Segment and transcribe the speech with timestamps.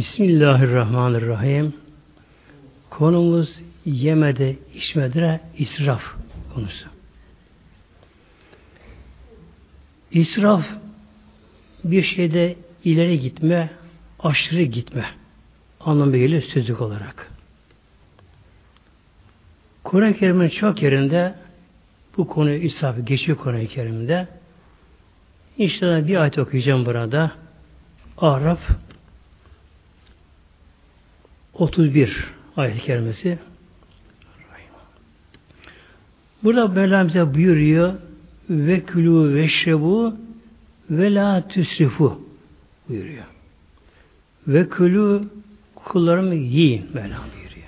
[0.00, 1.74] Bismillahirrahmanirrahim.
[2.90, 6.02] Konumuz yemede, içmede israf
[6.54, 6.88] konusu.
[10.10, 10.64] İsraf
[11.84, 13.70] bir şeyde ileri gitme,
[14.20, 15.06] aşırı gitme
[15.80, 17.30] anlamı geliyor sözlük olarak.
[19.84, 21.34] Kur'an-ı Kerim'in çok yerinde
[22.16, 24.28] bu konu israf geçiyor Kur'an-ı Kerim'de.
[25.58, 27.32] İnşallah bir ayet okuyacağım burada.
[28.18, 28.60] Araf
[31.54, 33.38] 31 ayet-i kerimesi.
[36.44, 37.94] Burada Mevlam bize buyuruyor
[38.50, 40.14] ve külü ve şebu
[40.90, 42.20] ve la tüsrifu
[42.88, 43.24] buyuruyor.
[44.48, 45.20] Ve külü
[45.74, 47.66] kullarımı yiyin Mevlam buyuruyor.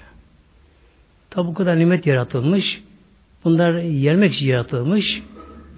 [1.30, 2.82] Tabi bu kadar nimet yaratılmış.
[3.44, 5.22] Bunlar yermek için yaratılmış.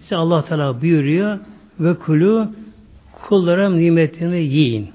[0.02, 1.38] İşte Allah Teala buyuruyor
[1.80, 2.48] ve külü
[3.12, 4.90] kullarım nimetini yiyin.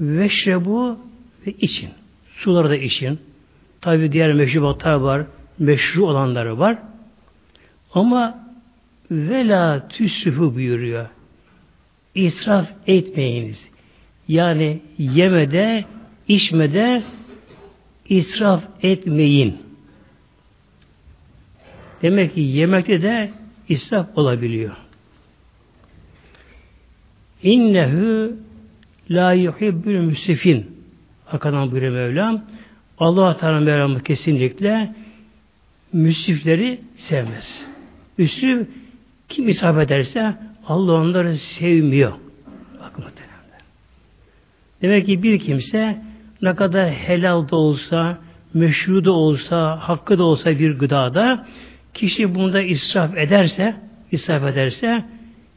[0.00, 0.98] Ve şebu
[1.48, 1.90] ve için.
[2.36, 3.18] Suları da için.
[3.80, 5.26] Tabi diğer meşrubatlar var.
[5.58, 6.78] Meşru olanları var.
[7.94, 8.48] Ama
[9.10, 11.06] vela tüsrüfü buyuruyor.
[12.14, 13.68] İsraf etmeyiniz.
[14.28, 15.84] Yani yemede,
[16.28, 17.02] içmede
[18.08, 19.58] israf etmeyin.
[22.02, 23.30] Demek ki yemekte de
[23.68, 24.76] israf olabiliyor.
[27.42, 28.32] İnnehu
[29.10, 30.77] la yuhibbül müsrifin
[31.32, 32.42] Arkadan buyuruyor Mevlam.
[32.98, 34.94] Allah Teala Mevlam'ı kesinlikle
[35.92, 37.66] müsrifleri sevmez.
[38.18, 38.68] Müsrif
[39.28, 40.34] kim isabet ederse
[40.66, 42.12] Allah onları sevmiyor.
[42.80, 43.62] Bakın muhtemelen.
[44.82, 46.02] Demek ki bir kimse
[46.42, 48.18] ne kadar helal da olsa,
[48.54, 51.46] meşru da olsa, hakkı da olsa bir gıdada
[51.94, 53.74] kişi bunda israf ederse,
[54.12, 55.04] israf ederse,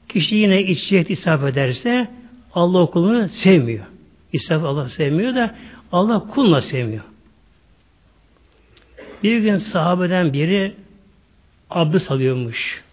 [0.09, 2.07] kişi yine içecek israf ederse
[2.53, 3.90] Allah okulunu sevmiyor.
[4.33, 5.55] İsraf Allah sevmiyor da
[5.91, 7.03] Allah kulla sevmiyor.
[9.23, 10.75] Bir gün sahabeden biri
[11.69, 12.83] abdest alıyormuş.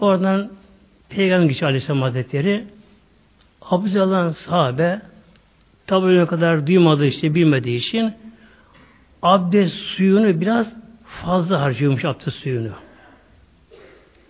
[0.00, 0.52] Oradan
[1.08, 2.64] Peygamber geçiyor Aleyhisselam Hazretleri
[3.62, 5.00] abdest alan sahabe
[5.86, 8.14] tabi öyle kadar duymadığı işte bilmediği için
[9.22, 12.72] abdest suyunu biraz fazla harcıyormuş abdest suyunu.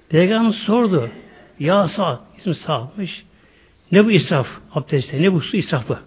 [0.09, 1.11] Peygamber sordu.
[1.59, 3.25] Ya Sa'd, ismi Sa'd'mış.
[3.93, 5.23] Ne bu israf abdestte?
[5.23, 5.99] Ne bu su israfı?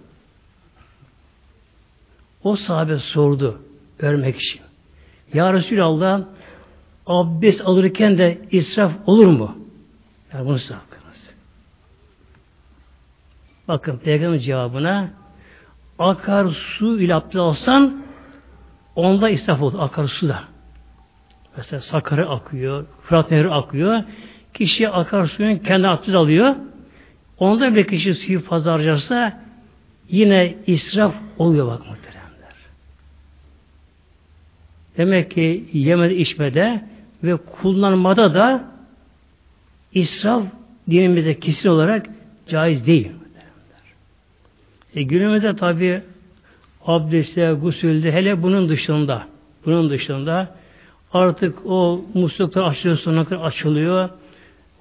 [2.44, 3.62] O sahabe sordu
[4.00, 4.62] görmek için.
[5.34, 6.22] Ya Resulallah
[7.06, 9.58] abdest alırken de israf olur mu?
[10.34, 11.34] Yani bunu sakınız.
[13.68, 15.10] Bakın peygamber cevabına
[16.00, 18.04] akar su ile abdest alsan
[18.96, 19.80] onda israf olur.
[19.80, 20.44] Akar su da.
[21.58, 24.04] Mesela Sakarı akıyor, Fırat Nehri akıyor.
[24.54, 26.56] Kişi akar suyun kendi abdest alıyor.
[27.40, 29.42] Onda bir kişi suyu fazla harcarsa
[30.10, 32.56] yine israf oluyor bak muhteremler.
[34.98, 36.82] Demek ki yemede içmede
[37.24, 38.72] ve kullanmada da
[39.94, 40.44] israf
[40.90, 42.06] dinimizde kesin olarak
[42.48, 43.12] caiz değil.
[44.96, 46.02] E günümüzde tabi
[46.86, 49.28] abdestte, gusülde hele bunun dışında
[49.66, 50.56] bunun dışında
[51.14, 54.10] artık o musluklar açılıyor sonuna açılıyor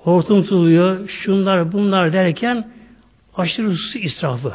[0.04, 2.68] hortum tutuluyor, şunlar bunlar derken
[3.36, 4.54] aşırı su israfı.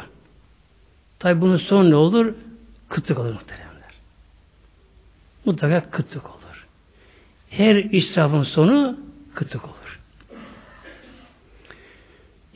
[1.18, 2.34] Tabi bunun sonu ne olur?
[2.88, 3.94] Kıtlık olur muhteremler.
[5.44, 6.66] Mutlaka kıtlık olur.
[7.50, 8.98] Her israfın sonu
[9.34, 10.00] kıtlık olur.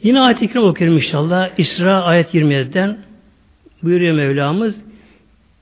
[0.03, 1.59] Yine ayet-i kerim okuyorum inşallah.
[1.59, 2.99] İsra ayet 27'den
[3.83, 4.77] buyuruyor Mevlamız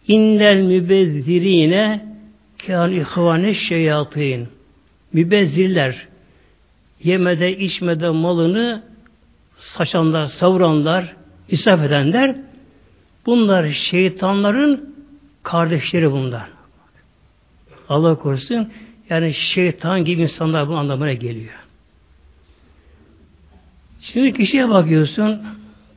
[0.08, 2.06] İnnel mübezzirine
[2.66, 4.48] kâl ihvâne şeyatîn
[5.12, 6.08] Mübezzirler
[7.04, 8.82] yemede içmede malını
[9.56, 11.16] saçanlar, savuranlar,
[11.48, 12.36] israf edenler
[13.26, 14.94] bunlar şeytanların
[15.42, 16.48] kardeşleri bunlar.
[17.88, 18.72] Allah korusun
[19.10, 21.54] yani şeytan gibi insanlar bu anlamına geliyor.
[24.00, 25.42] Şimdi kişiye bakıyorsun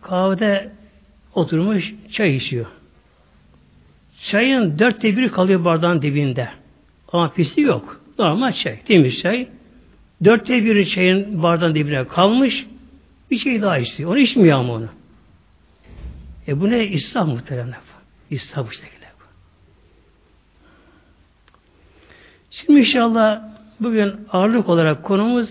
[0.01, 0.71] kahvede
[1.33, 2.65] oturmuş çay içiyor.
[4.23, 6.49] Çayın dörtte biri kalıyor bardağın dibinde.
[7.07, 8.01] Ama pisi yok.
[8.19, 9.47] Normal çay, temiz çay.
[10.23, 12.65] Dörtte biri çayın bardağın dibine kalmış.
[13.31, 14.11] Bir şey daha içiyor.
[14.11, 14.89] Onu içmiyor ama onu.
[16.47, 16.87] E bu ne?
[16.87, 17.73] İsraf muhtemelen.
[18.29, 19.05] İsraf bu şekilde.
[22.51, 23.41] Şimdi inşallah
[23.79, 25.49] bugün ağırlık olarak konumuz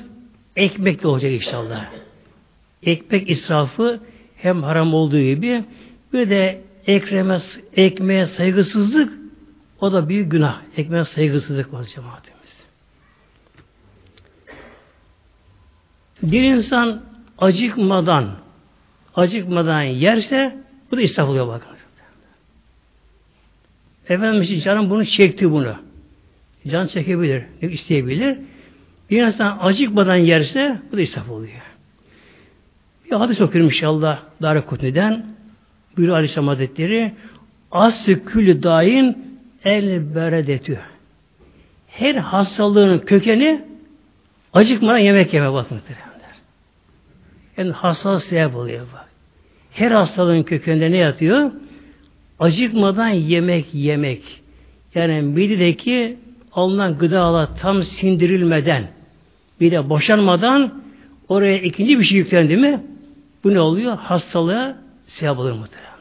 [0.56, 1.90] ekmek de olacak inşallah.
[2.82, 4.00] Ekmek israfı
[4.36, 5.64] hem haram olduğu gibi
[6.12, 7.40] bir de ekreme,
[7.76, 9.12] ekmeğe saygısızlık
[9.80, 10.60] o da büyük günah.
[10.76, 12.34] Ekmeğe saygısızlık var cemaat.
[16.32, 17.02] Bir insan
[17.38, 18.30] acıkmadan
[19.14, 20.56] acıkmadan yerse
[20.90, 21.74] bu da israf oluyor bakın.
[24.08, 25.74] Efendimiz canım bunu çekti bunu.
[26.68, 28.38] Can çekebilir, isteyebilir.
[29.10, 31.52] Bir insan acıkmadan yerse bu da israf oluyor.
[33.06, 35.26] Bir hadis okuyorum inşallah Dar Kutni'den.
[35.96, 37.12] Buyuruyor Aleyhisselam Hazretleri
[37.72, 40.78] Aslı külü dain el beredetü.
[41.88, 43.64] Her hastalığın kökeni
[44.52, 46.13] acıkmadan yemek yeme muhteremler.
[47.56, 48.86] Yani hastalık sebep oluyor.
[49.72, 51.50] Her hastalığın kökeninde ne yatıyor?
[52.38, 54.22] Acıkmadan yemek yemek.
[54.94, 56.16] Yani midedeki
[56.52, 58.86] alınan gıdalar tam sindirilmeden
[59.60, 60.82] bir de boşanmadan
[61.28, 62.80] oraya ikinci bir şey yüklendi mi
[63.44, 63.96] bu ne oluyor?
[63.96, 64.76] Hastalığa
[65.06, 65.94] sebep olur muhtemelen.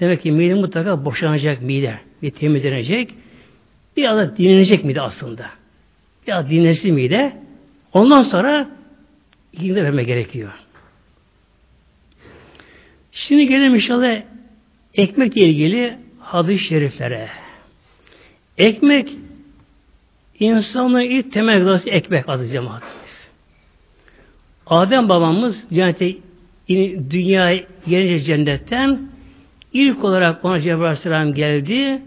[0.00, 1.94] Demek ki mide mutlaka boşanacak mide.
[2.22, 3.14] Bir temizlenecek.
[3.96, 5.46] Biraz da dinlenecek mide aslında.
[6.26, 7.32] Biraz dinlensin mide.
[7.92, 8.68] Ondan sonra
[9.56, 10.52] ikinci verme gerekiyor.
[13.12, 14.22] Şimdi gelelim inşallah
[14.94, 17.28] ekmekle ilgili hadis-i şeriflere.
[18.58, 19.12] Ekmek
[20.40, 22.96] insanın ilk temel gıdası ekmek adı cemaatimiz.
[24.66, 26.14] Adem babamız cennete
[27.10, 29.00] dünyaya gelince cennetten
[29.72, 32.02] ilk olarak ona Cebrail Aleyhisselam geldi.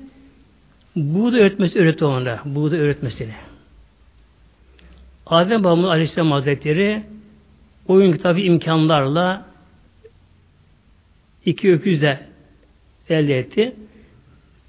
[0.95, 2.39] Buğday öğretmesi öğretti ona.
[2.45, 3.33] Buğday öğretmesini.
[5.25, 7.03] Adem babamız Aleyhisselam Hazretleri
[7.89, 9.45] oyun kitabı imkanlarla
[11.45, 12.19] iki öküz de
[13.09, 13.75] elde etti.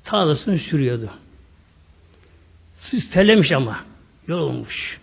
[0.05, 1.11] Tarlasını sürüyordu.
[3.13, 3.85] Terlemiş ama.
[4.29, 5.01] Yorulmuş.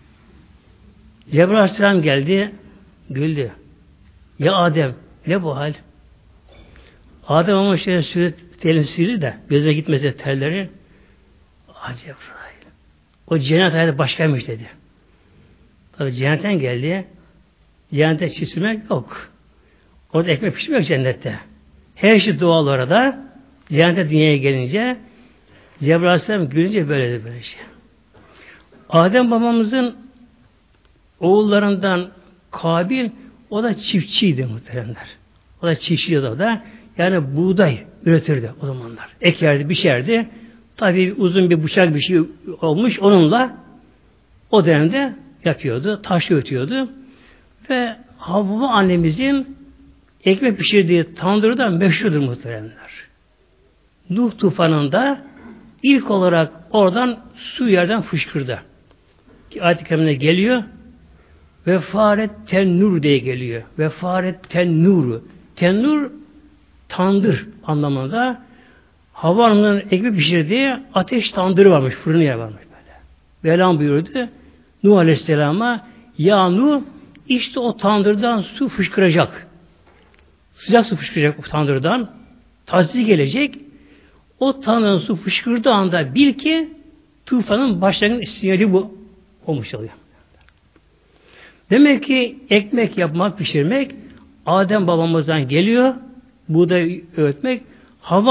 [1.31, 2.51] Cebrail Aleyhisselam geldi.
[3.09, 3.51] Güldü.
[4.39, 4.95] Ya Adem
[5.27, 5.73] ne bu hal?
[7.27, 10.69] Adem ama şöyle sürü telini sildi de gözüne gitmese terleri.
[11.75, 12.57] Ah Cebrail.
[13.27, 14.69] O cennet hayatı başkaymış dedi.
[15.97, 17.07] Tabi cennetten geldi.
[17.93, 19.29] Cennette çisilmek yok.
[20.13, 21.39] Orada ekmek pişmiyor cennette.
[21.95, 23.19] Her şey doğal orada.
[23.69, 24.97] Cennete dünyaya gelince
[25.79, 27.61] Cebrail Aleyhisselam gülünce böyle böyle şey.
[28.89, 29.95] Adem babamızın
[31.19, 32.09] oğullarından
[32.51, 33.09] Kabil
[33.49, 35.07] o da çiftçiydi muhteremler.
[35.63, 36.63] O da çiftçiydi o da.
[36.97, 39.07] Yani buğday üretirdi o zamanlar.
[39.21, 40.27] Ekerdi, biçerdi.
[40.77, 42.21] Tabi uzun bir bıçak bir şey
[42.61, 42.99] olmuş.
[42.99, 43.57] Onunla
[44.51, 46.01] o dönemde yapıyordu.
[46.01, 46.89] Taş ötüyordu.
[47.69, 49.57] Ve Havva annemizin
[50.23, 52.91] ekmek pişirdiği tandırı da meşhurdur muhteremler.
[54.09, 55.21] Nuh tufanında
[55.83, 58.59] ilk olarak oradan su yerden fışkırdı.
[59.61, 60.63] Ayet-i geliyor.
[61.67, 63.63] Ve faret tennur diye geliyor.
[63.79, 65.23] Ve faret tennuru.
[65.55, 66.11] Tennur
[66.89, 68.41] tandır anlamında.
[69.13, 71.95] Hava Hanım'ın ekmek pişirdiği ateş tandırı varmış.
[71.95, 72.99] Fırını yer varmış böyle.
[73.43, 74.29] Velam buyurdu.
[74.83, 75.87] Nuh Aleyhisselam'a
[76.17, 76.81] Ya Nuh
[77.29, 79.47] işte o tandırdan su fışkıracak.
[80.55, 82.09] Sıcak su fışkıracak o tandırdan.
[82.65, 83.55] Taziye gelecek.
[84.39, 86.69] O tandırdan su fışkırdığı anda bil ki
[87.25, 88.91] tufanın başlangıç sinyali bu
[89.45, 89.91] olmuş oluyor.
[91.69, 93.91] Demek ki ekmek yapmak, pişirmek
[94.45, 95.93] Adem babamızdan geliyor.
[96.49, 97.01] Buğday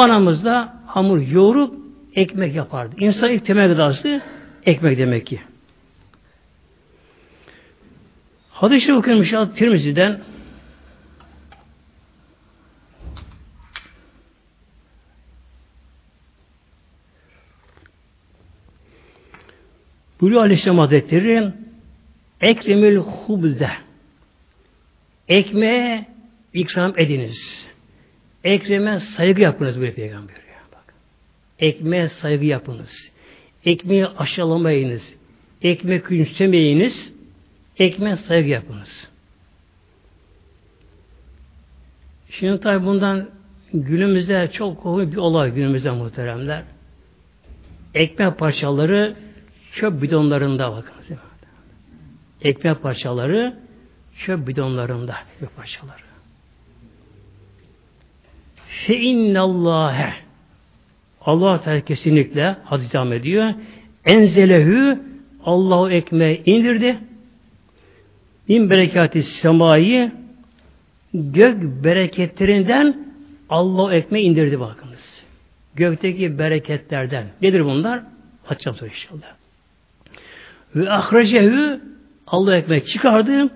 [0.00, 1.74] anamız da hamur yoğurup
[2.14, 2.94] ekmek yapardı.
[2.98, 4.22] İnsan ilk temel gıdası
[4.66, 5.40] ekmek demek ki.
[8.56, 10.20] Hadis-i okuyorum inşallah Tirmizi'den
[20.20, 21.52] Buyuruyor Aleyhisselam Hazretleri
[22.40, 23.70] Ekremül hubze
[25.28, 26.06] Ekmeğe
[26.54, 27.66] ikram ediniz.
[28.44, 30.36] Ekreme saygı yapınız böyle peygamber.
[30.72, 30.94] Bak.
[31.58, 33.10] Ekmeğe saygı yapınız.
[33.64, 35.14] Ekmeği aşağılamayınız.
[35.62, 37.15] Ekmek küçümsemeyiniz.
[37.78, 39.08] Ekmeğe saygı yapınız.
[42.30, 43.28] Şimdi tabi bundan
[43.74, 46.62] günümüzde çok komik bir olay günümüzde muhteremler.
[47.94, 49.16] Ekmek parçaları
[49.72, 50.96] çöp bidonlarında bakın.
[52.42, 53.56] Ekmek parçaları
[54.18, 56.06] çöp bidonlarında ekmek parçaları.
[58.86, 60.12] Fe innallâhe
[61.20, 63.54] Allah Teala kesinlikle hadis ediyor.
[64.04, 65.02] Enzelehü
[65.44, 66.98] Allahu ekmeği indirdi.
[68.48, 70.12] Bin berekati semayı
[71.14, 73.06] gök bereketlerinden
[73.48, 75.22] Allah ekmeği indirdi bakınız.
[75.74, 77.26] Gökteki bereketlerden.
[77.42, 78.02] Nedir bunlar?
[78.48, 79.34] Açacağım sonra inşallah.
[80.74, 81.80] Ve ahrecehu
[82.26, 83.48] Allah ekmek çıkardı.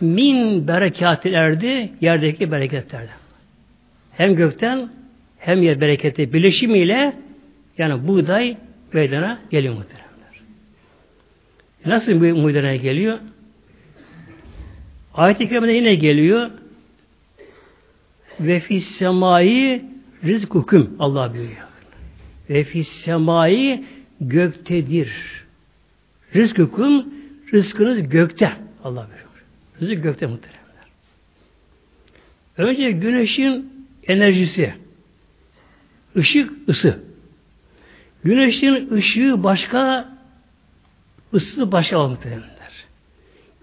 [0.00, 3.16] Min berekat erdi yerdeki bereketlerden.
[4.16, 4.88] Hem gökten
[5.38, 7.12] hem yer bereketi birleşimiyle
[7.78, 8.56] yani buğday
[8.92, 10.40] meydana geliyor muhteremler.
[11.86, 13.18] Nasıl bu meydana geliyor?
[15.14, 16.50] Ayet-i Kerime'de yine geliyor.
[18.40, 19.84] ve fis semai
[20.24, 21.68] rizkukum Allah buyuruyor.
[22.50, 23.84] Ve fis semai
[24.20, 25.12] göktedir.
[26.34, 27.14] Rizkukum
[27.52, 28.52] rızkınız gökte
[28.84, 29.44] Allah buyuruyor.
[29.80, 30.60] Rızık gökte muhteremler.
[32.56, 33.72] Önce güneşin
[34.06, 34.74] enerjisi,
[36.16, 36.98] ışık, ısı.
[38.24, 40.08] Güneşin ışığı başka,
[41.34, 42.50] ısısı başka muhteremler.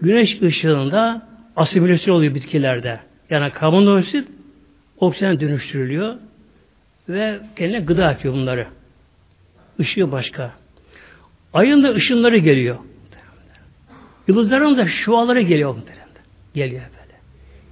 [0.00, 1.28] Güneş ışığında
[1.58, 3.00] asimilasyon oluyor bitkilerde.
[3.30, 4.28] Yani karbondioksit
[4.98, 6.16] oksijen dönüştürülüyor
[7.08, 8.66] ve kendine gıda yapıyor bunları.
[9.78, 10.52] Işığı başka.
[11.52, 12.76] Ayın da ışınları geliyor.
[14.28, 15.76] Yıldızların da şuaları geliyor.
[16.54, 17.18] Geliyor böyle.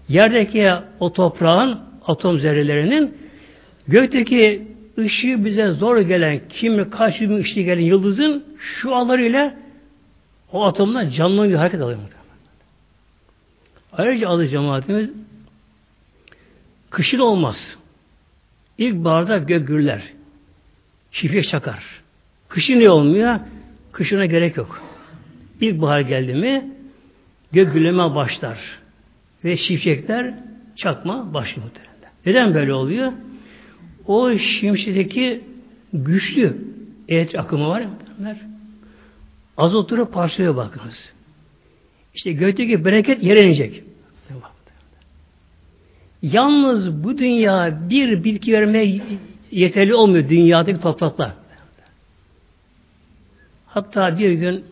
[0.08, 3.14] Yerdeki o toprağın atom zerrelerinin
[3.88, 4.62] gökteki
[4.98, 9.54] ışığı bize zor gelen kimi kaç bin ışığı gelen yıldızın şualarıyla
[10.52, 11.98] o atomlar canlı hareket alıyor.
[13.96, 15.10] Ayrıca adı cemaatimiz
[16.90, 17.78] kışın olmaz.
[18.78, 20.02] İlkbaharda gök gürler.
[21.12, 21.84] Şifre çakar.
[22.48, 23.40] Kışın ne olmuyor?
[23.92, 24.82] Kışına gerek yok.
[25.60, 26.70] İlkbahar geldi mi
[27.52, 28.58] gök gürleme başlar.
[29.44, 30.34] Ve şifrekler
[30.76, 31.68] çakma başlıyor.
[32.26, 33.12] Neden böyle oluyor?
[34.06, 35.44] O şimşekteki
[35.92, 36.56] güçlü
[37.08, 38.36] et akımı var ya.
[39.56, 41.12] Azotları parçalıyor bakınız.
[42.16, 43.82] İşte gökteki bereket yere inecek.
[46.22, 49.02] Yalnız bu dünya bir bitki vermeye
[49.50, 51.32] yeterli olmuyor dünyadaki topraklar.
[53.66, 54.64] Hatta bir gün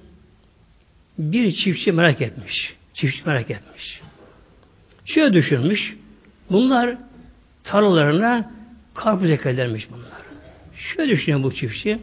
[1.18, 2.74] bir çiftçi merak etmiş.
[2.94, 4.00] Çiftçi merak etmiş.
[5.04, 5.96] Şöyle düşünmüş.
[6.50, 6.96] Bunlar
[7.64, 8.50] tarlalarına
[8.94, 10.22] karpuz ekerlermiş bunlar.
[10.76, 11.98] Şöyle düşünüyor bu çiftçi.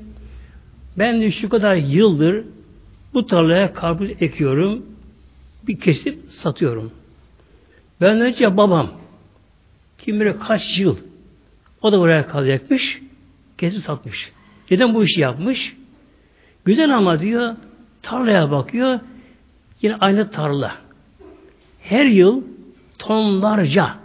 [0.97, 2.45] Ben de şu kadar yıldır
[3.13, 4.90] bu tarlaya karpuz ekiyorum.
[5.67, 6.91] Bir kesip satıyorum.
[8.01, 8.91] Ben önce babam
[9.97, 10.97] kim bilir kaç yıl
[11.81, 13.01] o da buraya kalacakmış.
[13.57, 14.31] Kesip satmış.
[14.71, 15.75] Neden bu işi yapmış?
[16.65, 17.55] Güzel ama diyor
[18.01, 18.99] tarlaya bakıyor.
[19.81, 20.75] Yine aynı tarla.
[21.81, 22.43] Her yıl
[22.99, 23.95] tonlarca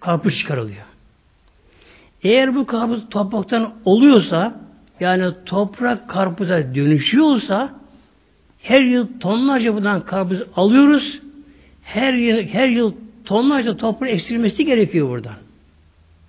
[0.00, 0.84] karpuz çıkarılıyor.
[2.22, 4.60] Eğer bu karpuz topraktan oluyorsa
[5.00, 7.81] yani toprak karpuza dönüşüyorsa
[8.62, 11.20] her yıl tonlarca bundan karpuz alıyoruz.
[11.82, 15.36] Her yıl, her yıl tonlarca toprağı eksilmesi gerekiyor buradan.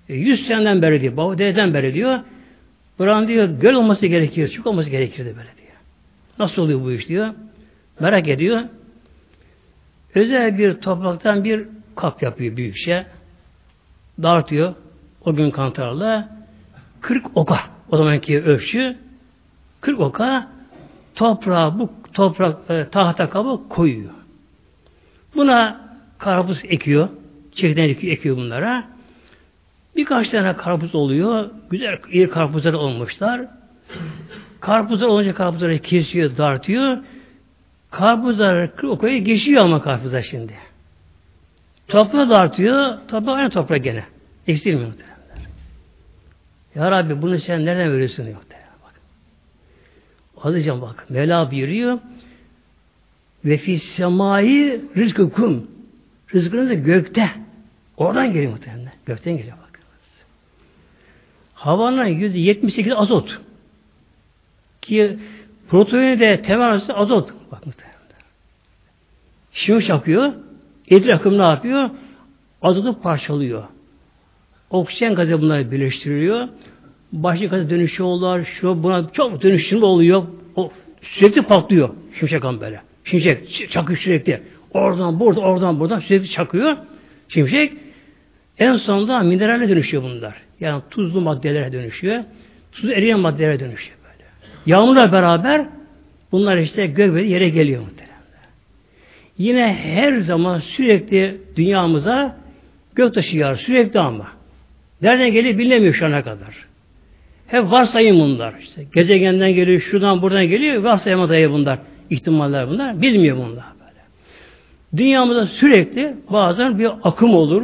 [0.09, 2.19] E, 100 seneden beri diyor, baba dededen beri diyor.
[2.99, 5.77] Buranın diyor göl olması gerekiyor, çuk olması gerekiyordu böyle diyor.
[6.39, 7.33] Nasıl oluyor bu iş diyor.
[7.99, 8.61] Merak ediyor.
[10.15, 13.05] Özel bir topraktan bir kap yapıyor büyükçe.
[14.23, 14.73] Dağıtıyor.
[15.25, 16.37] O gün kantarla
[17.01, 17.59] 40 oka.
[17.91, 18.97] O zamanki ölçü
[19.81, 20.52] 40 oka
[21.15, 24.11] toprağa bu toprak e, tahta kabı koyuyor.
[25.35, 25.81] Buna
[26.17, 27.09] karpuz ekiyor.
[27.55, 28.83] Çekirdeğini ekiyor, bunlara.
[29.95, 31.49] Birkaç tane karpuz oluyor.
[31.69, 33.41] Güzel iyi karpuzlar olmuşlar.
[34.59, 36.97] Karpuzlar olunca karpuzları kesiyor, dartıyor.
[37.91, 40.53] Karpuzlar o koyu geçiyor ama karpuzlar şimdi.
[41.87, 42.97] Toprağı dartıyor.
[43.07, 44.03] Toprak aynı toprak gene.
[44.47, 44.93] Eksilmiyor.
[46.75, 48.52] Ya Rabbi bunu sen nereden veriyorsun muhtemelen
[50.43, 51.05] Alacağım bak.
[51.09, 51.99] Mevla buyuruyor.
[53.45, 54.81] Ve fis semai
[55.35, 55.67] kum.
[56.33, 57.29] Rızkınız da gökte.
[57.97, 58.91] Oradan geliyor muhtemelen.
[59.05, 60.25] Gökten geliyor bakınız.
[61.53, 63.41] Havanın yüzde yetmiş azot.
[64.81, 65.19] Ki
[65.69, 67.33] proteini de temel azot.
[67.51, 67.93] Bak muhtemelen.
[69.53, 70.33] Şimdi çakıyor.
[70.89, 71.89] Edir akım ne yapıyor?
[72.61, 73.63] Azotu parçalıyor.
[74.69, 76.47] Oksijen gazı bunları birleştiriyor.
[77.13, 78.45] Başka dönüşüyorlar.
[78.45, 80.23] Şu buna çok dönüşümlü oluyor.
[80.55, 81.89] O, sürekli patlıyor.
[82.19, 82.81] Şimşek kan böyle.
[83.03, 84.41] Şimşek çakıyor sürekli.
[84.73, 86.77] Oradan burada, oradan buradan sürekli çakıyor.
[87.29, 87.73] Şimşek.
[88.57, 90.35] En sonunda minerale dönüşüyor bunlar.
[90.59, 92.23] Yani tuzlu maddelere dönüşüyor.
[92.71, 94.29] Tuzlu eriyen maddelere dönüşüyor böyle.
[94.65, 95.65] Yağmurla beraber
[96.31, 98.13] bunlar işte gökbeli yere geliyor muhtemelen.
[99.37, 102.37] Yine her zaman sürekli dünyamıza
[102.95, 103.55] göktaşı yağar.
[103.55, 104.27] Sürekli ama.
[105.01, 106.72] Nereden geliyor bilemiyor şu ana kadar.
[107.53, 108.53] Hep varsayım bunlar.
[108.59, 111.79] İşte gezegenden geliyor, şuradan buradan geliyor, varsayıma dayanıyor bunlar.
[112.09, 113.01] İhtimaller bunlar.
[113.01, 114.01] Bilmiyor bunlar böyle.
[114.97, 117.63] Dünyamızda sürekli bazen bir akım olur,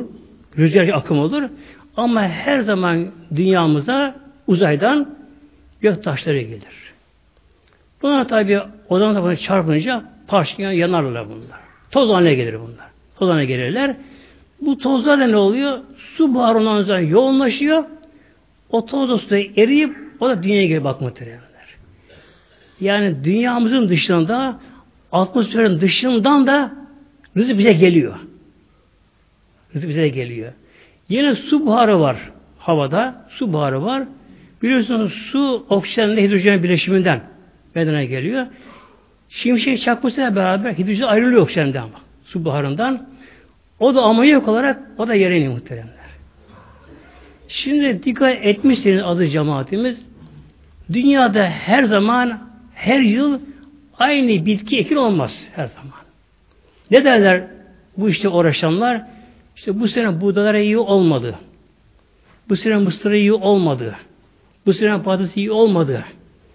[0.58, 1.44] rüzgar akım olur.
[1.98, 4.16] Ama her zaman dünyamıza
[4.48, 5.10] uzaydan
[5.82, 6.94] gök taşları gelir.
[8.02, 11.60] Bunlar tabi odan tarafına çarpınca parçaya yanarlar bunlar.
[11.92, 12.88] Toz haline gelir bunlar.
[13.20, 13.96] Toz haline gelirler.
[14.62, 15.78] Bu tozlarla ne oluyor?
[16.18, 17.84] Su buharından yoğunlaşıyor.
[18.70, 21.50] O toz eriyip o da dünyaya geri bakmak muhtemelenler.
[22.82, 24.60] Yani dünyamızın dışında
[25.12, 26.72] atmosferin dışından da
[27.38, 28.16] rızık bize geliyor.
[29.76, 30.54] Rızık bize geliyor.
[31.10, 33.26] Yine su buharı var havada.
[33.30, 34.04] Su buharı var.
[34.62, 37.22] Biliyorsunuz su oksijenle hidrojen bileşiminden
[37.76, 38.46] bedene geliyor.
[39.30, 41.84] Şimşek çakmasıyla beraber hidrojen ayrılıyor oksijenden.
[42.26, 43.08] Su buharından.
[43.80, 45.99] O da amonyak olarak o da yere iniyor muhteremler.
[47.50, 50.06] Şimdi dikkat etmişsiniz adı cemaatimiz.
[50.94, 52.40] Dünyada her zaman
[52.76, 53.40] her yıl
[53.98, 56.00] aynı bitki ekin olmaz her zaman.
[56.92, 57.48] Ne derler
[57.98, 59.02] bu işte uğraşanlar?
[59.56, 61.36] İşte bu sene buğdalara iyi olmadı.
[62.50, 63.96] Bu sene mısırı iyi olmadı.
[64.66, 66.06] Bu sene patates iyi olmadı.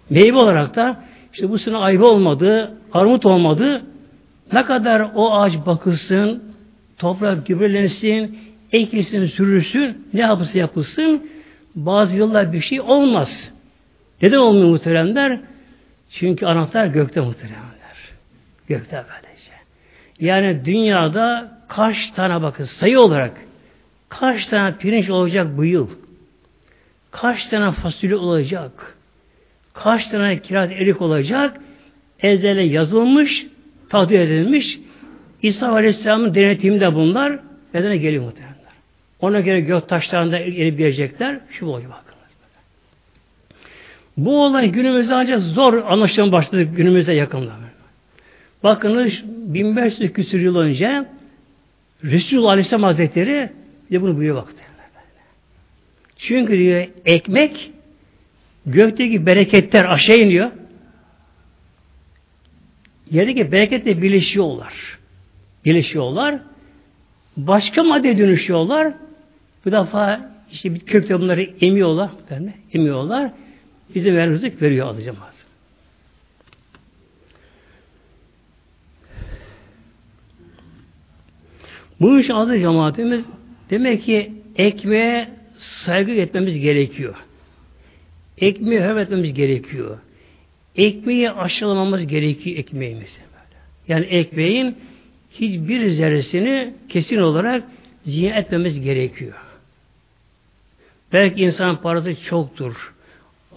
[0.09, 3.83] Meyve olarak da işte bu sene ayva olmadı, armut olmadı.
[4.53, 6.43] Ne kadar o ağaç bakılsın,
[6.97, 8.39] toprak gübrelensin,
[8.75, 11.29] ekilsin, sürülsün, ne yapısı yapılsın,
[11.75, 13.51] bazı yıllar bir şey olmaz.
[14.21, 15.39] Neden olmuyor muhteremler?
[16.09, 17.65] Çünkü anahtar gökte muhteremler.
[18.67, 19.51] Gökte böylece.
[20.19, 23.31] Yani dünyada kaç tane bakın sayı olarak
[24.09, 25.89] kaç tane pirinç olacak bu yıl?
[27.11, 28.95] Kaç tane fasulye olacak?
[29.73, 31.61] Kaç tane kiraz erik olacak?
[32.19, 33.47] Ezele yazılmış,
[33.89, 34.79] takdir edilmiş.
[35.41, 37.39] İsa Aleyhisselam'ın denetiminde bunlar
[37.73, 38.54] bedene geliyor muhtemelen.
[39.25, 41.39] Ona göre gök taşlarında erip gelecekler.
[41.49, 42.15] Şu oluyor bakınız.
[44.17, 47.51] Bu olay günümüzde ancak zor anlaşılma başladı günümüzde yakında.
[48.63, 51.05] Bakınız 1500 küsur yıl önce
[52.03, 53.49] Resulullah Aleyhisselam Hazretleri
[53.91, 54.55] de bunu buyuruyor baktı.
[56.17, 57.71] Çünkü diyor ekmek
[58.65, 60.51] gökteki bereketler aşağı iniyor.
[63.11, 64.73] Yerdeki bereketle birleşiyorlar.
[65.65, 66.39] Birleşiyorlar.
[67.37, 68.93] Başka madde dönüşüyorlar.
[69.65, 72.09] Bu defa işte bir kökte bunları emiyorlar.
[72.29, 73.31] Yani, emiyorlar.
[73.95, 75.35] Bize ver rızık veriyor cemaat.
[82.01, 83.25] Bu iş adı cemaatimiz
[83.69, 87.15] demek ki ekmeğe saygı etmemiz gerekiyor.
[88.37, 89.97] Ekmeği hürmetmemiz gerekiyor.
[90.75, 93.19] Ekmeği aşılamamız gerekiyor ekmeğimizi.
[93.87, 94.75] Yani ekmeğin
[95.31, 97.63] hiçbir zerresini kesin olarak
[98.03, 99.44] ziyan etmemiz gerekiyor.
[101.13, 102.93] Belki insan parası çoktur.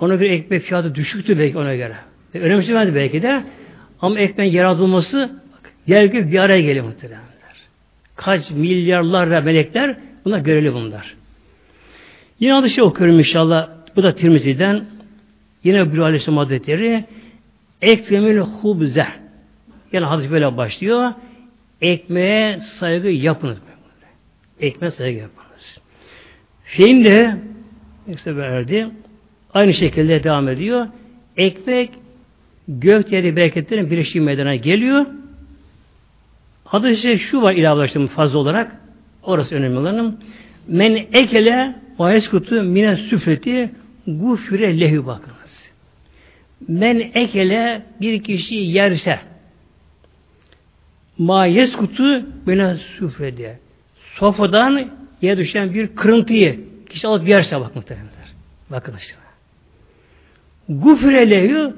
[0.01, 1.97] Ona göre ekmek fiyatı düşüktür belki ona göre.
[2.35, 3.43] E, önemsemedi belki de.
[4.01, 5.31] Ama ekmeğin yaratılması
[5.87, 7.29] yer gibi bir araya geliyor muhtemelenler.
[8.17, 11.15] Kaç milyarlarla melekler buna göreli bunlar.
[12.41, 13.69] Yine adı şey okuyorum inşallah.
[13.97, 14.85] Bu da Tirmizi'den.
[15.65, 17.05] Yine bir Aleyhisselam Hazretleri
[17.83, 19.07] Ekremül hubze.
[19.93, 21.13] Yani hadis böyle başlıyor.
[21.81, 23.59] Ekmeğe saygı yapınız.
[24.61, 25.48] Ekmeğe saygı yapınız.
[26.69, 27.37] Şeyin de
[28.09, 28.89] işte verdi.
[29.55, 30.87] Aynı şekilde devam ediyor.
[31.37, 31.91] Ekmek
[32.69, 35.07] gök yeri bereketlerin birleştiği meydana geliyor.
[36.91, 38.73] İşte şu var ilave fazla olarak.
[39.23, 40.17] Orası önemli olanım.
[40.69, 43.71] Men ekele ve eskutu mine süfreti
[44.07, 45.71] gufre lehü bakınız.
[46.69, 49.19] Men ekele bir kişi yerse
[51.19, 53.59] ma yeskutu mine süfreti
[54.15, 54.91] sofradan
[55.23, 58.29] yere düşen bir kırıntıyı kişi alıp yerse bak muhtemelenler.
[58.71, 59.15] Bakın işte.
[60.69, 61.75] Gufre lehü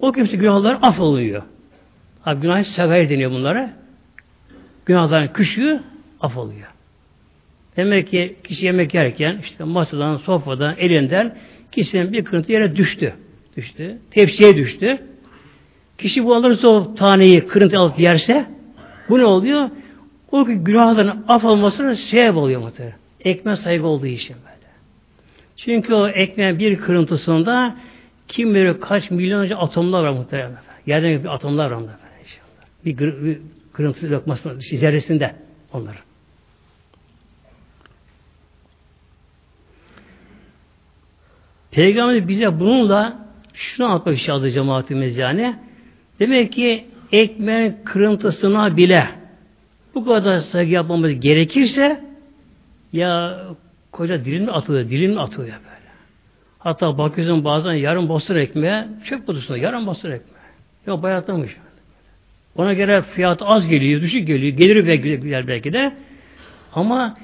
[0.00, 1.42] o kimse günahlar af oluyor.
[2.26, 3.70] Abi günah sagayr deniyor bunlara.
[4.86, 5.80] Günahların küçüğü
[6.20, 6.66] af oluyor.
[7.76, 11.36] Demek ki kişi yemek yerken işte masadan, sofradan, elinden
[11.72, 13.14] kişinin bir kırıntı yere düştü.
[13.56, 13.98] Düştü.
[14.10, 14.98] Tepsiye düştü.
[15.98, 18.46] Kişi bu alırsa o taneyi kırıntı alıp yerse
[19.08, 19.70] bu ne oluyor?
[20.32, 22.96] O ki günahların af olmasına sebep oluyor muhtemelen.
[23.20, 24.72] Ekmek saygı olduğu için böyle.
[25.56, 27.76] Çünkü o ekmeğin bir kırıntısında
[28.28, 30.56] kim bilir kaç milyonca atomlar var muhtemelen.
[30.86, 32.02] Yerden bir atomlar var muhtemelen.
[32.84, 33.38] Bir, bir
[33.72, 35.34] kırıntı lokmasında, zerresinde
[35.72, 36.02] onların.
[41.70, 45.56] Peygamber bize bununla şunu anlatmak istiyor cemaatimiz yani.
[46.20, 49.21] Demek ki ekmeğin kırıntısına bile
[49.94, 52.00] bu kadar saygı yapmamız gerekirse
[52.92, 53.38] ya
[53.92, 55.90] koca dilim mi atılıyor, dilim mi atılıyor böyle.
[56.58, 60.42] Hatta bakıyorsun bazen yarım basır ekmeğe çöp kutusunda yarım basır ekmeğe.
[60.86, 61.56] Ya bayatlamış.
[62.56, 64.56] Ona göre fiyat az geliyor, düşük geliyor.
[64.56, 65.92] Geliri belki, belki de.
[66.72, 67.16] Ama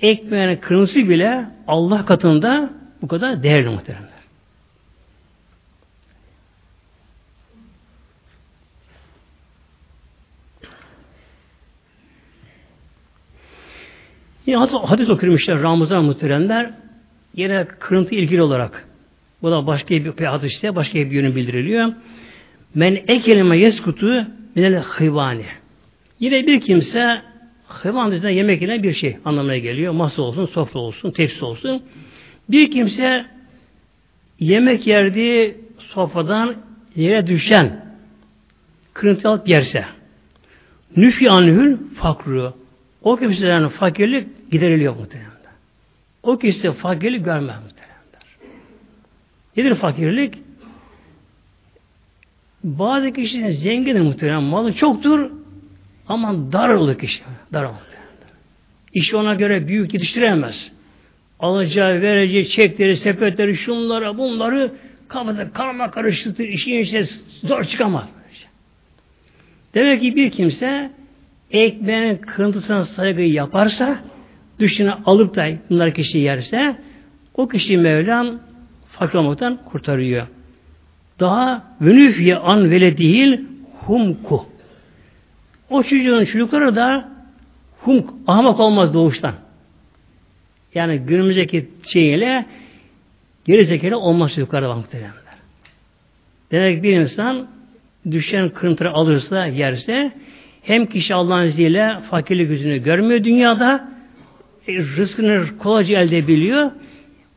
[0.00, 2.70] ekmeğin kırmızı bile Allah katında
[3.02, 4.17] bu kadar değerli muhteremler.
[14.48, 15.08] Yine hadis
[15.40, 16.70] işte Ramazan muhteremler.
[17.34, 18.88] Yine kırıntı ilgili olarak.
[19.42, 21.92] Bu da başka bir hadiste başka bir yönü bildiriliyor.
[22.74, 25.46] Men ekelime yeskutu minel hıvani.
[26.20, 27.22] Yine bir kimse
[27.66, 29.92] Hayvan dışında yemek yenen bir şey anlamına geliyor.
[29.92, 31.82] Masa olsun, sofra olsun, tepsi olsun.
[32.48, 33.26] Bir kimse
[34.40, 36.54] yemek yerdiği sofradan
[36.96, 37.84] yere düşen
[38.92, 39.84] kırıntı alıp yerse
[40.96, 42.54] nüfi anhül fakru
[43.08, 45.30] o kimselerin fakirlik gideriliyor muhtemelen.
[46.22, 47.98] O kişi fakirlik görmez muhtemelen.
[49.56, 50.34] Nedir fakirlik?
[52.64, 55.30] Bazı kişinin zengin muhtemelen malı çoktur
[56.08, 57.22] ama dar olur kişi.
[57.52, 57.74] Dar olur.
[58.94, 60.72] İşi ona göre büyük yetiştiremez.
[61.40, 64.72] Alacağı, vereceği çekleri, sepetleri, şunları, bunları
[65.08, 67.04] kafada karma karıştırır, işin içine
[67.42, 68.08] zor çıkamaz.
[69.74, 70.90] Demek ki bir kimse
[71.50, 73.98] ekmeğin kırıntısına saygı yaparsa,
[74.58, 76.76] düşüne alıp da bunlar kişi yerse,
[77.34, 78.38] o kişi Mevlam
[78.88, 80.26] fakir olmaktan kurtarıyor.
[81.20, 83.40] Daha vünüfiye an vele değil
[83.86, 84.46] humku.
[85.70, 87.08] O çocuğun çocukları da
[87.80, 89.34] humk, ahmak olmaz doğuştan.
[90.74, 92.46] Yani günümüzdeki şeyiyle
[93.44, 95.14] geri zekalı olmaz çocuklarda muhtemelenler.
[96.50, 97.48] Demek bir insan
[98.10, 100.12] düşen kırıntıları alırsa, yerse
[100.68, 103.88] hem kişi Allah'ın izniyle fakirlik yüzünü görmüyor dünyada
[104.68, 106.70] e, rızkını kolayca elde edebiliyor.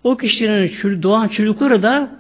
[0.04, 2.12] O kişinin doğan çocukları da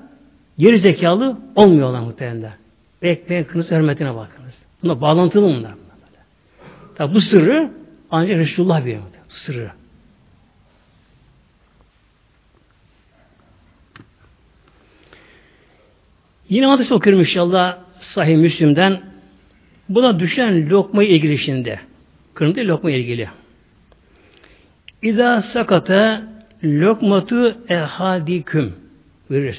[0.58, 2.54] geri zekalı olmuyorlar muhtemelen.
[3.02, 4.54] Ekmeğin kırmızı hürmetine bakınız.
[4.84, 5.72] Buna bağlantılı bunlar.
[6.96, 7.72] Tabi bu sırrı
[8.12, 9.02] ancak Resulullah biliyor.
[9.30, 9.72] Bu sırrı.
[16.50, 19.11] Yine hadis okuyorum inşallah Sahih Müslim'den.
[19.96, 21.80] Bu da düşen lokma ilgili şimdi.
[22.34, 23.30] Kırmızı lokma ilgili.
[25.02, 26.24] İza sakata
[26.64, 28.74] lokmatu ehadiküm
[29.30, 29.56] buyuruyor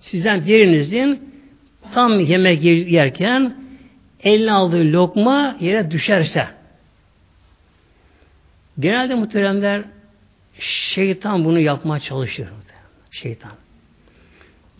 [0.00, 1.20] Sizden birinizin
[1.94, 3.56] tam yemek yerken
[4.22, 6.46] eline aldığı lokma yere düşerse
[8.78, 9.82] genelde muhteremler
[10.60, 12.48] şeytan bunu yapmaya çalışır.
[13.10, 13.52] Şeytan.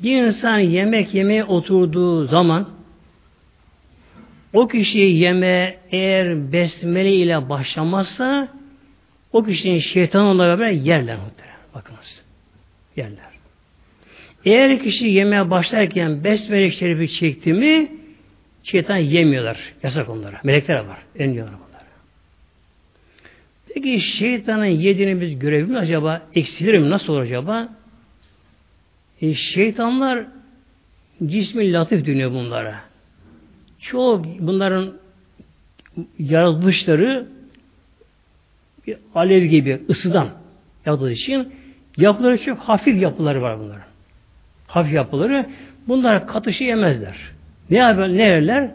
[0.02, 2.75] Bir insan yemek yemeye oturduğu zaman
[4.52, 8.48] o kişi yeme eğer besmele ile başlamazsa
[9.32, 11.56] o kişinin şeytan onunla beraber yerler muhtemelen.
[11.74, 12.22] Bakınız.
[12.96, 13.36] Yerler.
[14.44, 17.88] Eğer kişi yemeğe başlarken besmele şerifi çekti mi
[18.62, 19.74] şeytan yemiyorlar.
[19.82, 20.40] Yasak onlara.
[20.44, 20.98] Melekler var.
[21.18, 21.84] Enliyorlar bunları.
[23.74, 26.22] Peki şeytanın yediğini biz görebilir mi acaba?
[26.34, 26.90] Eksilir mi?
[26.90, 27.68] Nasıl olur acaba?
[29.22, 30.26] E, şeytanlar
[31.26, 32.80] cismi latif dönüyor bunlara.
[33.86, 34.92] Çoğu bunların
[36.18, 37.26] yaratılışları
[39.14, 40.28] alev gibi ısıdan
[40.86, 41.52] yapıldığı için
[41.96, 43.84] yapıları çok hafif yapıları var bunların.
[44.66, 45.46] Hafif yapıları.
[45.88, 47.16] Bunlar katışı yemezler.
[47.70, 48.70] Ne yapar, ne yerler?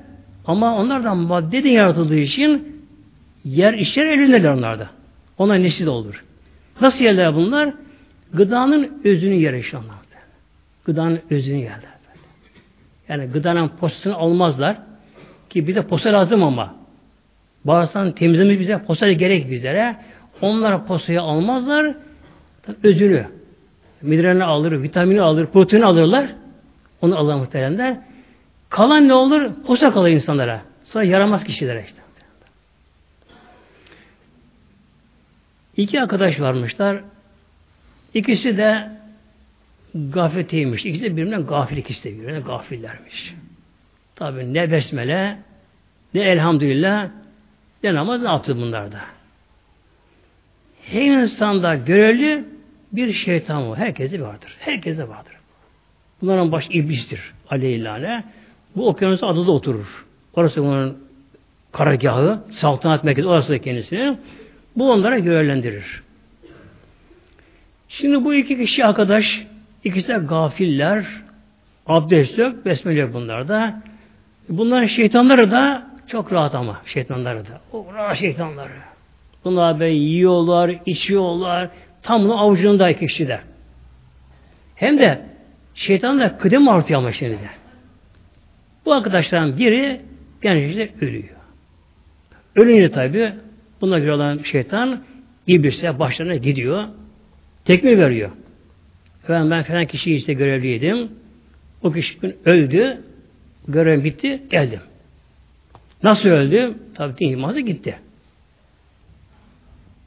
[0.46, 2.82] Ama onlardan maddeden yaratıldığı için
[3.46, 4.90] yer işler elindeler onlarda.
[5.38, 6.24] Ona nesi de olur.
[6.82, 7.74] Nasıl yerler bunlar?
[8.34, 9.96] Gıdanın özünü yer inşallah.
[10.86, 11.92] Gıdanın özünü yerler.
[13.10, 14.91] Yani gıdanın posasını almazlar.
[15.52, 16.76] Ki bize posa lazım ama.
[17.66, 19.96] Bağırsan temizlemek bize posa gerek bizlere.
[20.42, 21.96] Onlar posayı almazlar.
[22.84, 23.28] Özünü.
[24.02, 26.26] Mineralini alır, vitamini alır, proteini alırlar.
[27.02, 27.98] Onu Allah muhteremler.
[28.70, 29.52] Kalan ne olur?
[29.68, 30.62] Posa kalır insanlara.
[30.84, 32.02] Sonra yaramaz kişilere işte.
[35.78, 37.04] İki arkadaş varmışlar.
[38.14, 38.90] İkisi de
[39.96, 40.86] gafleteymiş.
[40.86, 43.34] İkisi de birbirinden gafil ikisi de birbirine gafillermiş.
[44.22, 45.38] Tabi ne besmele
[46.14, 47.10] ne elhamdülillah
[47.84, 49.00] ne namaz ne yaptı bunlar da.
[50.86, 52.44] Her insanda görevli
[52.92, 53.80] bir şeytan var.
[53.80, 54.56] Herkese vardır.
[54.60, 55.34] Herkese vardır.
[56.22, 57.34] Bunların baş iblistir.
[57.50, 58.24] Aleyhillâne.
[58.76, 60.06] Bu okyanus adada oturur.
[60.34, 60.98] Orası bunun
[61.72, 64.18] karargahı, saltanat merkezi orası da kendisini.
[64.76, 66.04] Bu onlara görevlendirir.
[67.90, 69.46] Şimdi bu iki kişi arkadaş,
[69.84, 71.06] ikisi de gafiller,
[71.88, 73.16] abdest yok, besmele yok
[74.50, 77.62] bunlar şeytanları da çok rahat ama şeytanları da.
[77.72, 78.72] O rahat şeytanları.
[79.44, 81.70] Bunlar böyle yiyorlar, içiyorlar.
[82.04, 83.40] Tam bunun avucunda kişi de.
[84.76, 85.22] Hem de
[85.76, 87.50] şeytan da kıdem artıyor ama şimdi de.
[88.86, 90.02] Bu arkadaşların biri
[90.42, 91.36] gençlikte ölüyor.
[92.56, 93.34] Ölünce tabi
[93.82, 95.04] buna göre olan şeytan
[95.48, 96.88] iblise başlarına gidiyor.
[97.66, 98.32] Tekme veriyor.
[99.24, 101.12] Efendim ben falan kişiyi işte görevliydim.
[101.84, 103.02] O kişi öldü.
[103.68, 104.42] Görev bitti.
[104.50, 104.80] Geldim.
[106.04, 106.74] Nasıl öldü?
[106.96, 108.00] Tabi din imanı gitti.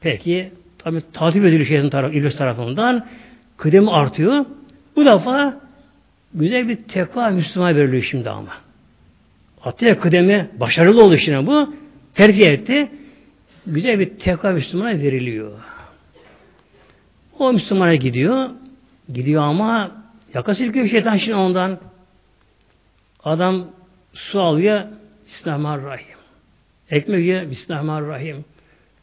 [0.01, 3.05] Peki tabi takip ediliyor şeytan taraf, iblis tarafından.
[3.57, 4.45] Kıdemi artıyor.
[4.95, 5.59] Bu defa
[6.33, 8.51] güzel bir tekva Müslüman veriliyor şimdi ama.
[9.63, 11.73] Atıyor kıdemi başarılı oldu şimdi bu.
[12.15, 12.87] Tercih etti.
[13.67, 15.51] güzel bir tekva Müslümana veriliyor.
[17.39, 18.49] O Müslümana gidiyor.
[19.13, 19.91] Gidiyor ama
[20.33, 21.79] yaka silkiyor şeytan şimdi ondan.
[23.25, 23.65] Adam
[24.13, 24.83] su alıyor.
[25.27, 26.17] Bismillahirrahmanirrahim.
[26.91, 27.49] Ekmek yiyor.
[27.49, 28.45] Bismillahirrahmanirrahim.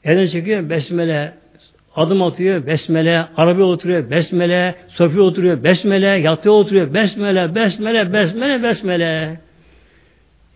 [0.04, 0.70] Elini çekiyor.
[0.70, 1.34] Besmele.
[1.96, 2.66] Adım atıyor.
[2.66, 3.26] Besmele.
[3.36, 4.10] Arabaya oturuyor.
[4.10, 4.74] Besmele.
[4.88, 5.64] Sofya oturuyor.
[5.64, 6.06] Besmele.
[6.06, 6.94] Yatıyor oturuyor.
[6.94, 7.54] Besmele.
[7.54, 8.12] Besmele.
[8.12, 8.62] Besmele.
[8.62, 9.40] Besmele.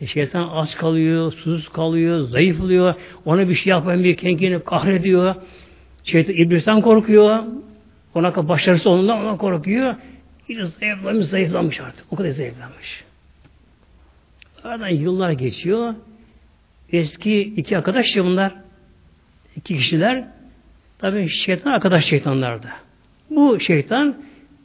[0.00, 2.94] E şeytan aç kalıyor, susuz kalıyor, zayıflıyor.
[3.24, 5.34] Ona bir şey yapmayın bir kendini kahrediyor.
[6.04, 7.38] Şeytan iblisten korkuyor.
[8.14, 9.94] Ona başarısı ondan ona korkuyor.
[10.80, 12.04] Zayıflamış, zayıflamış artık.
[12.10, 13.04] O kadar zayıflamış.
[14.66, 15.94] Aradan yıllar geçiyor.
[16.92, 18.54] Eski iki arkadaş ya bunlar.
[19.56, 20.24] İki kişiler.
[20.98, 22.68] Tabi şeytan arkadaş şeytanlardı.
[23.30, 24.16] Bu şeytan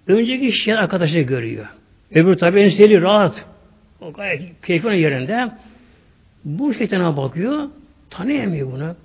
[0.07, 1.65] önceki şeytan arkadaşı görüyor.
[2.11, 3.45] Öbür tabi enseli rahat.
[4.01, 5.51] O gayet keyfinin yerinde.
[6.45, 7.69] Bu şeytana bakıyor.
[8.09, 8.95] Tanıyamıyor bunu.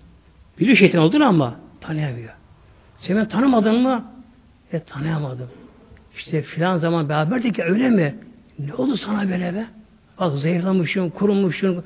[0.61, 2.33] Biliyor şeytan olduğunu ama tanıyamıyor.
[2.99, 4.05] Sen ben tanımadın mı?
[4.73, 5.51] E tanıyamadım.
[6.17, 8.15] İşte filan zaman beraberdik ya öyle mi?
[8.59, 9.67] Ne oldu sana böyle be?
[10.21, 11.85] Bak zehirlenmişsin, kurumuşsun,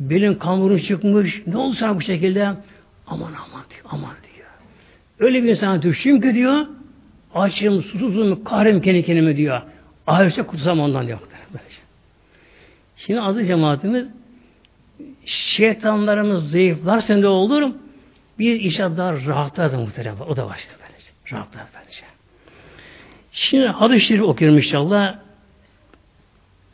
[0.00, 1.42] belin kamburun çıkmış.
[1.46, 2.44] Ne oldu sana bu şekilde?
[3.06, 4.48] Aman aman diyor, aman diyor.
[5.18, 6.66] Öyle bir insana düştüm ki diyor,
[7.34, 9.62] açım, susuzum, kahrım kendi kendime diyor.
[10.06, 11.18] Ahirete kutsam ondan diyor.
[12.96, 14.06] Şimdi adı cemaatimiz
[15.24, 17.72] şeytanlarımız zayıflarsa ne olur?
[18.38, 20.14] Bir işe daha rahatlar da muhterem.
[20.28, 21.10] O da başlıyor böylece.
[21.32, 22.04] Rahatlar böylece.
[23.32, 25.18] Şimdi hadis-i şerif okuyorum inşallah.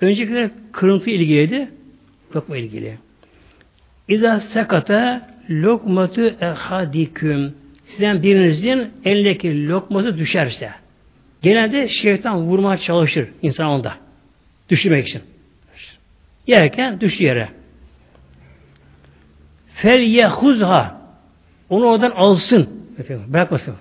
[0.00, 1.68] Öncekiler kırıntı ilgiliydi.
[2.36, 2.98] Lokma ilgili.
[4.08, 7.54] İza sekata lokmatu ehadiküm
[7.86, 10.70] sizden birinizin elindeki lokması düşerse
[11.42, 13.94] genelde şeytan vurmaya çalışır insan onda.
[14.70, 15.22] Düşürmek için.
[16.46, 17.48] Yerken düş yere.
[19.74, 21.00] Fel yehuzha
[21.70, 22.68] onu oradan alsın.
[23.28, 23.74] Bırakmasın.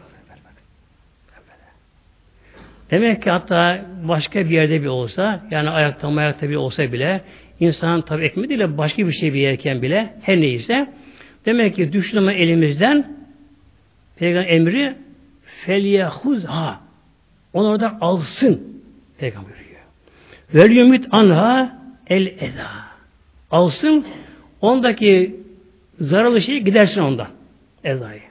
[2.92, 7.22] Demek ki hatta başka bir yerde bir olsa, yani ayakta ayakta bir olsa bile,
[7.60, 10.88] insan tabi ekmeği değil başka bir şey bir yerken bile, her neyse,
[11.46, 13.18] demek ki düşleme elimizden,
[14.16, 14.96] Peygamber emri,
[15.66, 16.80] felyehuzha,
[17.54, 18.82] onu oradan alsın,
[19.18, 19.82] Peygamber buyuruyor.
[20.54, 22.70] Vel yumit anha el eda.
[23.52, 24.06] Alsın,
[24.62, 25.36] ondaki
[26.00, 27.28] zararlı şeyi gidersin ondan.
[27.84, 28.22] Ezayı.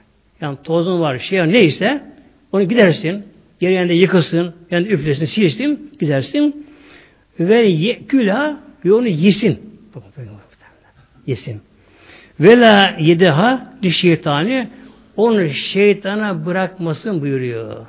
[0.41, 2.03] Yani tozun var, şey neyse,
[2.51, 3.25] onu gidersin,
[3.61, 6.67] Yer yerinde yıkılsın, yani üflesin, silsin, gidersin.
[7.39, 9.59] Ve yeküla ve onu yesin.
[11.27, 11.61] Yesin.
[12.39, 14.67] Ve la yedeha li şeytani
[15.15, 17.85] onu şeytana bırakmasın buyuruyor.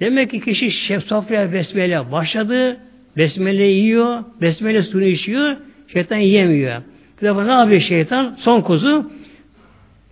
[0.00, 2.76] Demek ki kişi şef sofraya besmele başladı,
[3.16, 5.56] besmele yiyor, besmele suyunu içiyor,
[5.88, 6.82] şeytan yiyemiyor.
[7.22, 8.36] Bir defa ne yapıyor şeytan?
[8.38, 9.10] Son kuzu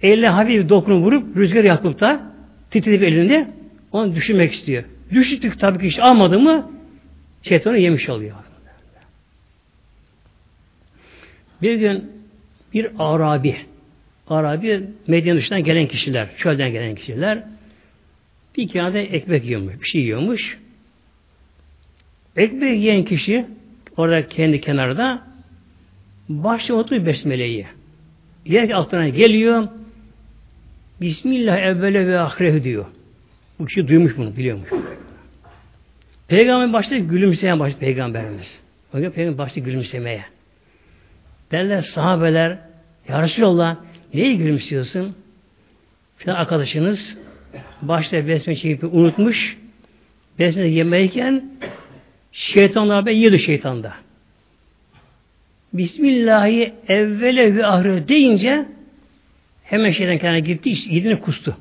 [0.02, 2.20] elle hafif dokunu vurup rüzgar yapıp da
[2.70, 3.48] titredip elinde
[3.92, 4.84] onu düşünmek istiyor.
[5.10, 6.70] Düştük tabii ki işte almadı mı
[7.42, 8.36] şeytanı yemiş oluyor.
[11.62, 12.12] Bir gün
[12.74, 13.56] bir Arabi
[14.28, 17.44] Arabi Medine dışından gelen kişiler, çölden gelen kişiler
[18.56, 20.58] bir kağıda ekmek yiyormuş, bir şey yiyormuş.
[22.36, 23.46] Ekmek yiyen kişi
[23.96, 25.22] orada kendi kenarda
[26.28, 27.66] başlıyor oturuyor besmeleyi.
[28.46, 29.68] Yer altına geliyor
[31.00, 32.86] Bismillah evvele ve ahirehu diyor.
[33.62, 34.68] Bu kişi duymuş bunu, biliyormuş.
[36.28, 38.60] Peygamber başta gülümseyen başta peygamberimiz.
[38.92, 40.24] Bakın peygamber başta gülümsemeye.
[41.50, 42.58] Derler sahabeler,
[43.08, 43.76] Ya Resulallah,
[44.14, 45.16] neyi gülümsüyorsun?
[46.16, 47.18] Filan arkadaşınız
[47.82, 49.58] başta besmele çekip unutmuş.
[50.38, 51.44] Besmele yemeyken
[52.32, 53.94] şeytanlar ben yiyordu şeytanda.
[55.72, 58.66] Bismillahi evvele ve ahire deyince
[59.64, 61.56] hemen şeytan kendine gitti, yediğini kustu.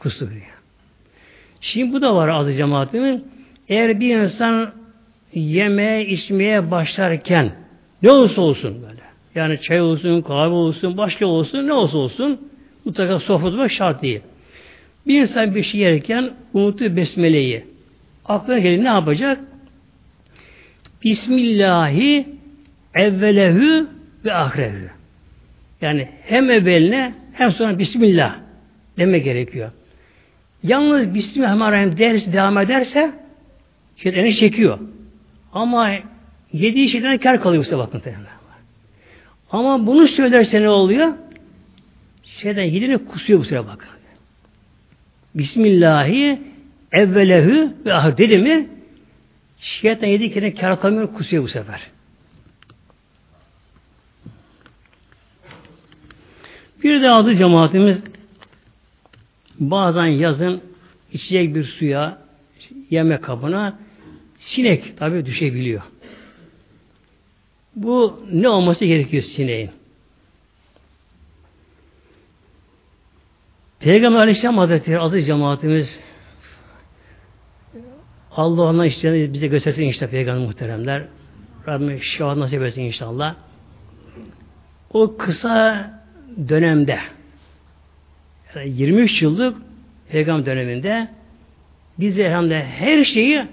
[0.00, 0.42] Kustu diyor.
[1.60, 3.24] Şimdi bu da var azı cemaatimin.
[3.68, 4.72] Eğer bir insan
[5.34, 7.52] yemeye, içmeye başlarken
[8.02, 9.00] ne olursa olsun böyle.
[9.34, 12.40] Yani çay olsun, kahve olsun, başka olsun, ne olsa olsun
[12.84, 14.20] mutlaka sofrada şart değil.
[15.06, 17.64] Bir insan bir şey yerken unutuyor besmeleyi.
[18.24, 19.40] Aklına gelir ne yapacak?
[21.04, 22.26] Bismillahi
[22.94, 23.86] evvelehu
[24.24, 24.76] ve ahrehu.
[25.80, 28.36] Yani hem evveline hem sonra Bismillah
[28.98, 29.70] deme gerekiyor.
[30.66, 33.12] Yalnız Bismillahirrahmanirrahim ders devam ederse
[33.96, 34.78] şeytanı çekiyor.
[35.52, 35.90] Ama
[36.52, 38.02] yediği şeyden kar kalıyor size bakın.
[39.50, 41.12] Ama bunu söylerse ne oluyor?
[42.24, 43.88] Şeytan yediğini kusuyor bu sıra bakın.
[45.34, 46.40] Bismillahi
[46.92, 48.68] evvelehu ve ahir dedi mi
[49.60, 51.80] şeytan yediği kendine kar kalmıyor kusuyor bu sefer.
[56.82, 58.15] Bir de adı cemaatimiz
[59.60, 60.60] bazen yazın
[61.12, 62.18] içecek bir suya,
[62.90, 63.78] yemek kabına
[64.38, 65.82] sinek tabi düşebiliyor.
[67.76, 69.70] Bu ne olması gerekiyor sineğin?
[73.80, 76.00] Peygamber Aleyhisselam Hazretleri adı cemaatimiz
[78.36, 81.04] Allah ona işte bize göstersin işte peygamber muhteremler.
[81.68, 83.34] Rabbim şifa nasip etsin inşallah.
[84.92, 85.90] O kısa
[86.48, 86.98] dönemde
[88.62, 89.56] 23 yıllık
[90.08, 91.08] peygamber döneminde
[91.98, 93.46] bize elhamdülillah her şeyi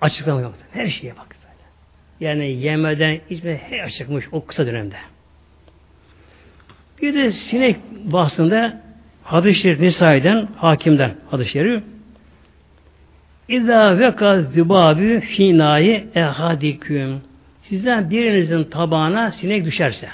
[0.00, 0.54] açıklamıyor.
[0.72, 1.34] Her şeye bak.
[2.20, 4.96] Yani yemeden içmeden her açıkmış o kısa dönemde.
[7.02, 8.76] Bir de sinek bahsinde
[9.22, 11.82] hadis-i şerif Nisai'den, hakimden hadis-i şerif
[13.48, 17.20] İzâ veka zibâbü fînâi ehadiküm
[17.62, 20.08] Sizden birinizin tabağına sinek düşerse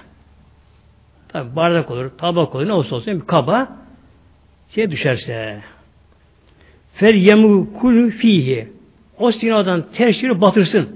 [1.29, 3.69] tabi bardak olur, tabak olur, ne olsa olsun bir kaba
[4.75, 5.61] sinek düşerse
[6.95, 8.69] fer yemu kul fihi
[9.19, 10.89] o sinadan ters batırsın.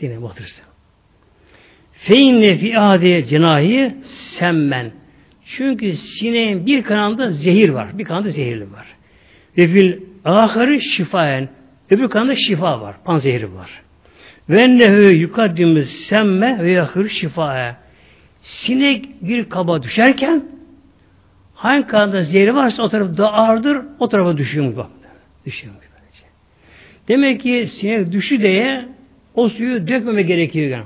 [0.00, 0.64] Yine batırsın.
[1.92, 3.94] Feinne fi adi cenahi
[4.38, 4.92] semmen.
[5.44, 7.98] Çünkü sineğin bir kanalında zehir var.
[7.98, 8.86] Bir kanalda zehirli var.
[9.58, 11.48] Ve fil ahari şifaen.
[11.90, 12.96] Öbür kanalda şifa var.
[13.04, 13.70] Panzehiri var.
[14.48, 17.76] Ve ennehu yukaddimü semme ve yahır şifae.
[18.40, 20.53] Sinek bir kaba düşerken
[21.64, 24.86] hangi kanalda zehri varsa o taraf daha ağırdır, o tarafa düşüyormuş bak.
[25.46, 26.26] Düşüyormuş böylece.
[27.08, 28.84] Demek ki sinek düşü diye
[29.34, 30.84] o suyu dökmeme gerekiyor yani.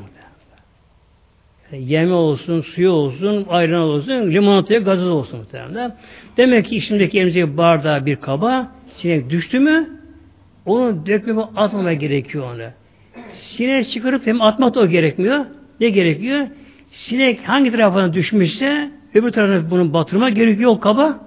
[1.72, 5.96] Yeme olsun, suyu olsun, ayran olsun, limonataya gazoz olsun muhtemelen.
[6.36, 9.88] Demek ki içindeki elimizdeki bardağı bir kaba sinek düştü mü
[10.66, 12.70] onu dökmeme atmama gerekiyor onu.
[13.32, 15.44] Sinek çıkarıp hem atmak da o gerekmiyor.
[15.80, 16.46] Ne gerekiyor?
[16.90, 21.20] Sinek hangi tarafına düşmüşse öbür tarafına bunu batırma gerekiyor o kaba.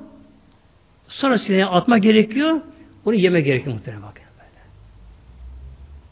[1.08, 2.62] Sonra sineğe atma gerekiyor.
[3.06, 4.22] Bunu yeme gerekiyor muhtemelen böyle.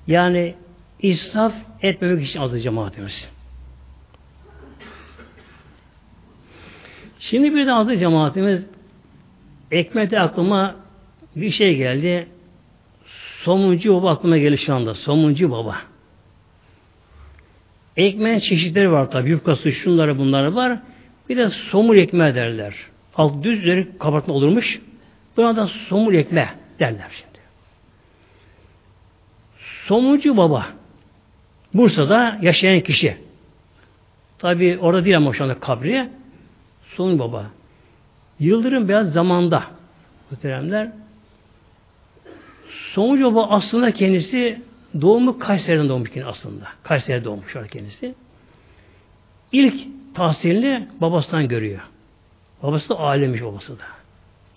[0.08, 0.56] Yani
[1.02, 3.30] israf etmemek için azı cemaatimiz.
[7.20, 8.66] Şimdi bir de adı cemaatimiz
[9.72, 10.76] ekmekte aklıma
[11.36, 12.28] bir şey geldi.
[13.44, 14.94] Somuncu baba aklıma geldi şu anda.
[14.94, 15.82] Somuncu baba.
[17.98, 19.30] Ekmeğin çeşitleri var tabi.
[19.30, 20.80] Yufkası şunları bunları var.
[21.30, 22.76] Bir de somur ekmeği derler.
[23.16, 24.82] Alt düz üzeri kabartma olurmuş.
[25.38, 26.48] Buna da somur ekmeği
[26.80, 27.40] derler şimdi.
[29.86, 30.66] Somuncu baba.
[31.74, 33.18] Bursa'da yaşayan kişi.
[34.38, 36.10] Tabi orada değil ama şu anda kabri.
[36.96, 37.46] Son baba.
[38.40, 39.64] Yıldırım beyaz zamanda
[40.32, 40.92] muhteremler
[42.94, 44.62] Sonuç baba aslında kendisi
[45.02, 46.68] doğumu Kayseri'den doğmuş aslında.
[46.84, 48.16] Kayseri'de doğmuş kendisi.
[49.52, 51.82] İlk tahsilini babasından görüyor.
[52.64, 53.84] Babası da alemmiş babası da.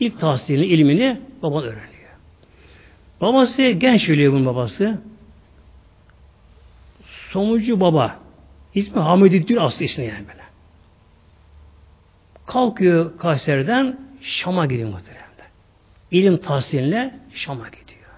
[0.01, 1.93] İlk tahsilini, ilmini baban öğreniyor.
[3.21, 4.99] Babası genç ölüyor bunun babası.
[7.31, 8.19] Somucu baba.
[8.75, 10.43] İsmi Hamidüddin aslı ismi yani böyle.
[12.47, 15.23] Kalkıyor Kayseri'den Şam'a gidiyor muhtemelen.
[16.11, 18.11] İlim tahsiline Şam'a gidiyor.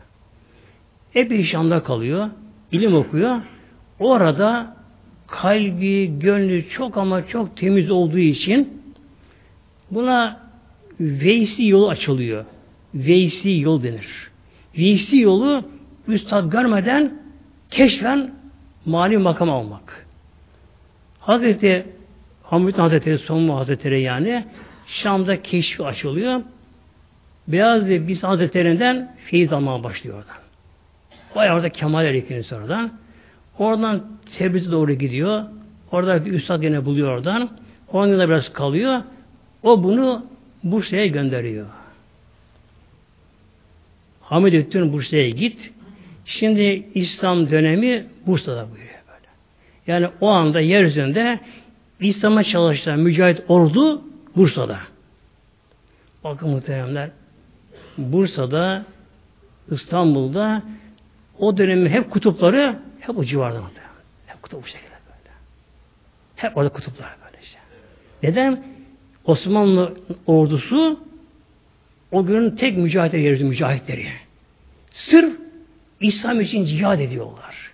[1.14, 2.30] Epey Şam'da kalıyor.
[2.72, 3.40] ilim okuyor.
[3.98, 4.76] Orada
[5.26, 8.82] kalbi, gönlü çok ama çok temiz olduğu için
[9.90, 10.44] buna
[11.00, 12.44] Veysi yolu açılıyor.
[12.94, 14.30] Veysi yol denir.
[14.78, 15.64] Veysi yolu
[16.08, 17.18] üstad görmeden
[17.70, 18.34] keşfen
[18.86, 20.06] mali makam almak.
[21.20, 21.86] Hazreti
[22.42, 24.44] Hamid Hazretleri, Sonmu Hazretleri yani
[24.86, 26.42] Şam'da keşfi açılıyor.
[27.48, 30.36] Beyaz ve Biz Hazretlerinden feyiz almaya başlıyor oradan.
[31.36, 32.92] Bayağı orada kemal erikini sonradan.
[33.58, 34.02] Oradan
[34.38, 35.44] Tebriz'e doğru gidiyor.
[35.92, 37.50] Orada bir üstad gene buluyor oradan.
[37.92, 39.02] Onun da biraz kalıyor.
[39.62, 40.26] O bunu
[40.64, 41.66] Bursa'ya gönderiyor.
[44.20, 45.72] Hamid Öttür'ün Bursa'ya git.
[46.24, 49.28] Şimdi İslam dönemi Bursa'da buyuruyor böyle.
[49.86, 51.40] Yani o anda yeryüzünde
[52.00, 54.02] İslam'a çalışan mücahit ordu
[54.36, 54.78] Bursa'da.
[56.24, 57.10] Bakın muhteremler
[57.98, 58.84] Bursa'da
[59.70, 60.62] İstanbul'da
[61.38, 62.76] o dönemin hep kutupları
[63.06, 63.90] hep o civarda muhterem.
[64.26, 65.34] Hep kutup bu şekilde böyle.
[66.36, 67.58] Hep orada kutuplar böyle işte.
[68.22, 68.64] Neden?
[69.24, 69.94] Osmanlı
[70.26, 71.00] ordusu
[72.12, 74.06] o günün tek mücahitleri yeryüzü mücahitleri.
[74.92, 75.36] Sırf
[76.00, 77.72] İslam için cihad ediyorlar.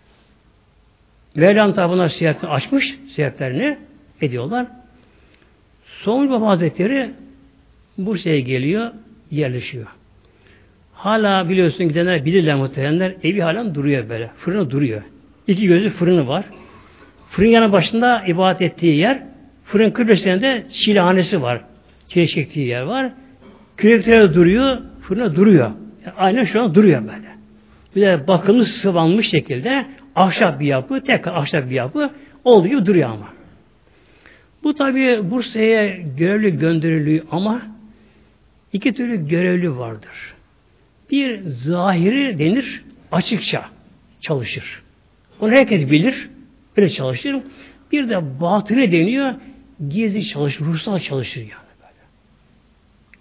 [1.34, 3.78] Mevlam tarafından siyasetini açmış, sebeplerini
[4.20, 4.66] ediyorlar.
[5.84, 7.10] Sonuç Baba Hazretleri
[7.98, 8.92] Bursa'ya geliyor,
[9.30, 9.86] yerleşiyor.
[10.92, 13.14] Hala biliyorsun gidenler bilirler muhtemelenler.
[13.22, 14.30] Evi hala duruyor böyle.
[14.38, 15.02] Fırını duruyor.
[15.46, 16.44] İki gözü fırını var.
[17.30, 19.30] Fırın yanı başında ibadet ettiği yer
[19.70, 21.60] Fırın kıblesinde çilehanesi var.
[22.08, 23.12] Çile çektiği yer var.
[23.76, 25.70] Kürekleri duruyor, fırına duruyor.
[26.06, 27.30] Yani aynen şu an duruyor böyle.
[27.96, 29.86] Bir de bakımlı sıvanmış şekilde
[30.16, 32.10] ahşap bir yapı, tekrar ahşap bir yapı
[32.44, 33.28] olduğu gibi duruyor ama.
[34.64, 37.62] Bu tabi Bursa'ya görevli gönderiliyor ama
[38.72, 40.34] iki türlü görevli vardır.
[41.10, 43.64] Bir zahiri denir, açıkça
[44.20, 44.82] çalışır.
[45.40, 46.28] Onu herkes bilir,
[46.76, 47.36] öyle çalışır.
[47.92, 49.34] Bir de batını deniyor,
[49.88, 52.02] gizli çalışır, ruhsal çalışır yani böyle.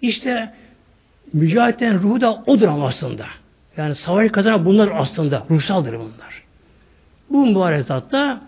[0.02, 0.54] İşte
[1.32, 3.26] mücahitten ruhu da odur ama aslında.
[3.76, 6.42] Yani savaş kazanan bunlar aslında, ruhsaldır bunlar.
[7.30, 8.40] Bu mübarek zatta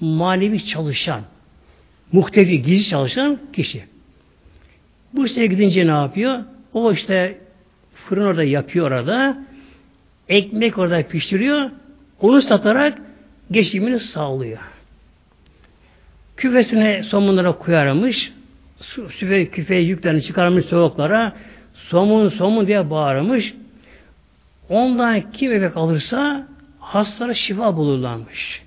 [0.00, 1.20] manevi çalışan,
[2.12, 3.84] muhtevi, gizli çalışan kişi.
[5.12, 6.44] Bu işte gidince ne yapıyor?
[6.72, 7.38] O işte
[7.94, 9.38] fırın orada yapıyor orada.
[10.28, 11.70] Ekmek orada pişiriyor.
[12.20, 12.98] Onu satarak
[13.50, 14.58] geçimini sağlıyor.
[16.36, 18.32] Küfesine somunlara koyarmış.
[19.10, 21.32] Süfe küfeye yüklerini çıkarmış soğuklara.
[21.74, 23.54] Somun somun diye bağırmış.
[24.68, 26.46] Ondan kim ekmek alırsa
[26.78, 28.62] hastalara şifa bulurlarmış.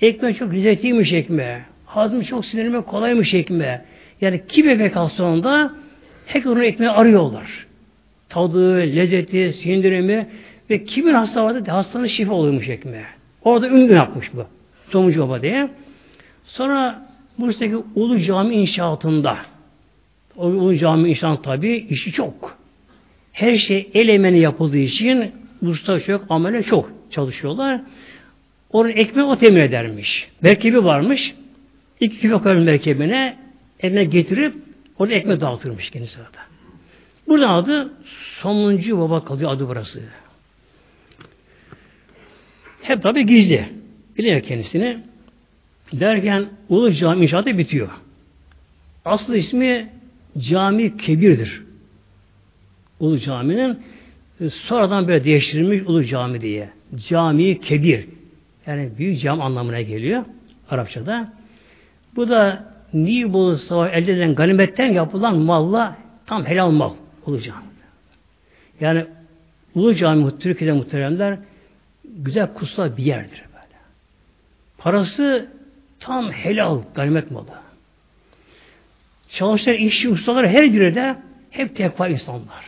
[0.00, 1.62] Ekmek çok lezzetliymiş ekmeğe.
[1.86, 3.84] Hazmı çok sinirime kolaymış ekmeğe.
[4.20, 5.74] Yani kim ekmek alsa onda
[6.26, 7.66] hep onun ekmeği arıyorlar.
[8.28, 10.28] Tadı, lezzeti, sindirimi
[10.70, 13.06] ve kimin hasta vardı hastanın şifa oluyormuş ekmeğe.
[13.44, 14.46] Orada ünlü yapmış bu.
[14.90, 15.68] Somucu Baba diye.
[16.44, 19.36] Sonra Bursa'daki Ulu Cami inşaatında
[20.36, 22.58] o Ulu Cami inşaat tabi işi çok.
[23.32, 25.32] Her şey el emeğine yapıldığı için
[25.62, 27.80] usta çok, amele çok çalışıyorlar.
[28.70, 30.28] Onun ekmeği o temin edermiş.
[30.42, 31.34] Merkebi varmış.
[32.00, 33.36] İki kilo merkebine
[33.80, 34.54] eline getirip
[34.98, 36.38] orada ekmek dağıtırmış kendisi orada.
[37.28, 37.92] Burada adı
[38.40, 40.02] sonuncu baba kalıyor adı burası.
[42.84, 43.68] Hep tabi gizli.
[44.18, 44.98] Biliyor kendisini.
[45.92, 47.88] Derken Ulu Cami inşaatı bitiyor.
[49.04, 49.88] Aslı ismi
[50.38, 51.62] Cami Kebir'dir.
[53.00, 53.78] Ulu Cami'nin
[54.40, 56.68] e, sonradan böyle değiştirilmiş Ulu Cami diye.
[57.08, 58.06] Cami Kebir.
[58.66, 60.24] Yani büyük cam anlamına geliyor
[60.70, 61.32] Arapçada.
[62.16, 66.92] Bu da Nibolu Savaş elde edilen ganimetten yapılan malla tam helal mal
[67.26, 67.64] Ulu Cami.
[68.80, 69.04] Yani
[69.74, 71.38] Ulu Cami Türkiye'de muhteremler
[72.04, 73.78] güzel kutsal bir yerdir böyle.
[74.78, 75.48] Parası
[76.00, 77.46] tam helal ganimet malı.
[79.28, 81.16] Çalışan işçi ustalar her biri de
[81.50, 82.64] hep tekva insanlar.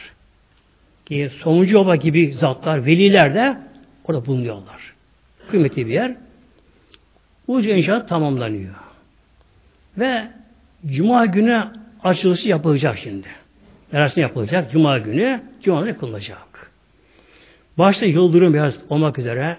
[1.06, 3.56] Ki Somuncu Baba gibi zatlar, veliler de
[4.04, 4.94] orada bulunuyorlar.
[5.50, 6.14] Kıymetli bir yer.
[7.48, 8.74] Ucu inşaat tamamlanıyor.
[9.98, 10.28] Ve
[10.86, 11.64] Cuma günü
[12.04, 13.26] açılışı yapılacak şimdi.
[13.92, 14.72] Merasim yapılacak.
[14.72, 16.70] Cuma günü Cuma günü kılınacak.
[17.78, 19.58] Başta Yıldırım Beyaz olmak üzere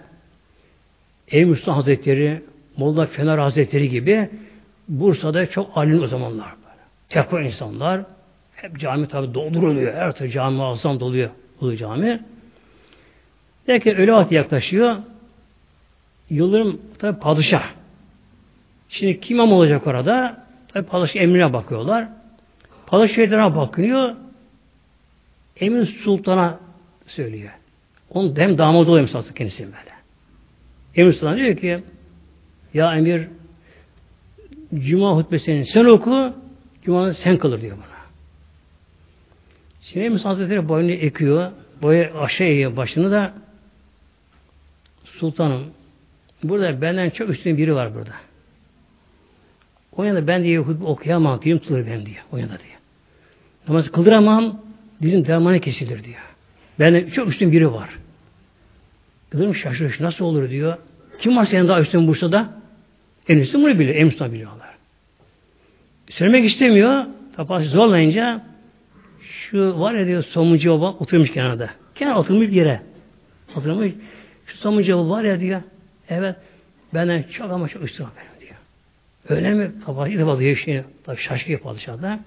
[1.32, 2.43] Ev Müslüman Hazretleri,
[2.78, 4.30] Molla Fener Hazretleri gibi
[4.88, 6.47] Bursa'da çok alim o zamanlar.
[7.09, 8.01] Tekrar insanlar.
[8.55, 9.93] Hep cami tabi dolduruluyor.
[9.93, 11.30] Her tarafı cami azam doluyor.
[11.61, 12.24] Bu cami.
[13.68, 14.97] Derken öyle vakti yaklaşıyor.
[16.30, 17.70] Yıldırım tabi padişah.
[18.89, 20.45] Şimdi kim imam olacak orada?
[20.74, 22.07] Tabi padişah emrine bakıyorlar.
[22.86, 24.15] Padişah bakıyor.
[25.59, 26.59] Emin Sultan'a
[27.07, 27.51] söylüyor.
[28.10, 29.97] Onun hem damadı oluyor aslında kendisi böyle.
[30.95, 31.84] Emir Sultan diyor ki
[32.74, 33.28] ya emir
[34.76, 36.34] Cuma hutbesini sen oku
[36.84, 37.97] Cuma sen kılır diyor bana.
[39.82, 41.51] Şimdi Emir Hazretleri boynunu ekiyor.
[41.82, 43.34] Boyu aşağı eğiyor başını da
[45.03, 45.64] Sultanım
[46.43, 48.14] burada benden çok üstün biri var burada.
[49.97, 52.18] O yana ben diye hutbe okuyamam, dilim tutulur ben diye.
[52.32, 52.78] O yana diye.
[53.68, 54.62] Namazı kıldıramam,
[55.01, 56.22] dilim devamına kesilir diyor.
[56.80, 57.89] Benden çok üstün biri var.
[59.30, 59.99] Kızım şaşırmış.
[59.99, 60.78] Nasıl olur diyor.
[61.21, 62.49] Kim var senin daha üstün Bursa'da?
[63.30, 63.95] En üstün bunu bilir.
[63.95, 64.69] En üstün biliyorlar.
[66.09, 67.05] Söylemek istemiyor.
[67.36, 68.45] Tapası zorlayınca
[69.21, 71.69] şu var ya diyor somuncu baba oturmuş kenarda.
[71.95, 72.82] Kenar oturmuş bir yere.
[73.55, 73.91] Oturmuş.
[74.45, 75.61] Şu somuncu baba var ya diyor.
[76.09, 76.36] Evet.
[76.93, 78.59] Benden çok ama çok üstün benim diyor.
[79.30, 79.71] Öyle mi?
[79.86, 80.82] Tapası ilk defa duyuyor şey.
[81.03, 82.19] Tabii şaşkıyor padişahda.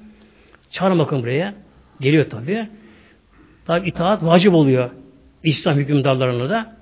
[0.70, 1.55] Çağırın bakın buraya.
[2.01, 2.68] Geliyor tabii.
[3.70, 4.90] Tabi itaat vacip oluyor.
[5.42, 6.76] İslam hükümdarlarına da.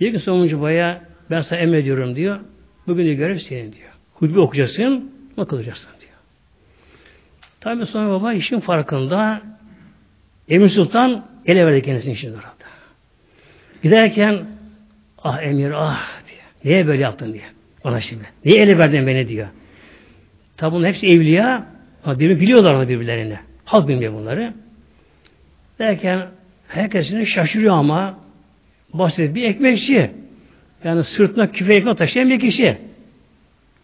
[0.00, 2.40] Diyor ki sonuncu baya ben sana emrediyorum diyor.
[2.86, 3.90] Bugün de görev senin diyor.
[4.14, 6.12] Hutbe okuyacaksın, bakılacaksın diyor.
[7.60, 9.42] Tabi sonra baba işin farkında
[10.48, 12.50] Emir Sultan ele verdi kendisini şimdi orada.
[13.82, 14.46] Giderken
[15.18, 16.42] ah emir ah diyor.
[16.64, 17.44] Niye böyle yaptın diye.
[17.84, 18.24] Ona şimdi.
[18.44, 19.48] Niye ele verdin beni diyor.
[20.56, 21.66] Tabi bunun hepsi evliya
[22.04, 23.38] ama birbirini biliyorlar birbirlerini.
[23.64, 24.54] Halk bilmiyor bunları.
[25.80, 26.28] Derken
[26.68, 28.18] herkesin şaşırıyor ama
[28.92, 30.10] basit bir ekmekçi.
[30.84, 32.78] Yani sırtına küfe ekmek taşıyan bir kişi.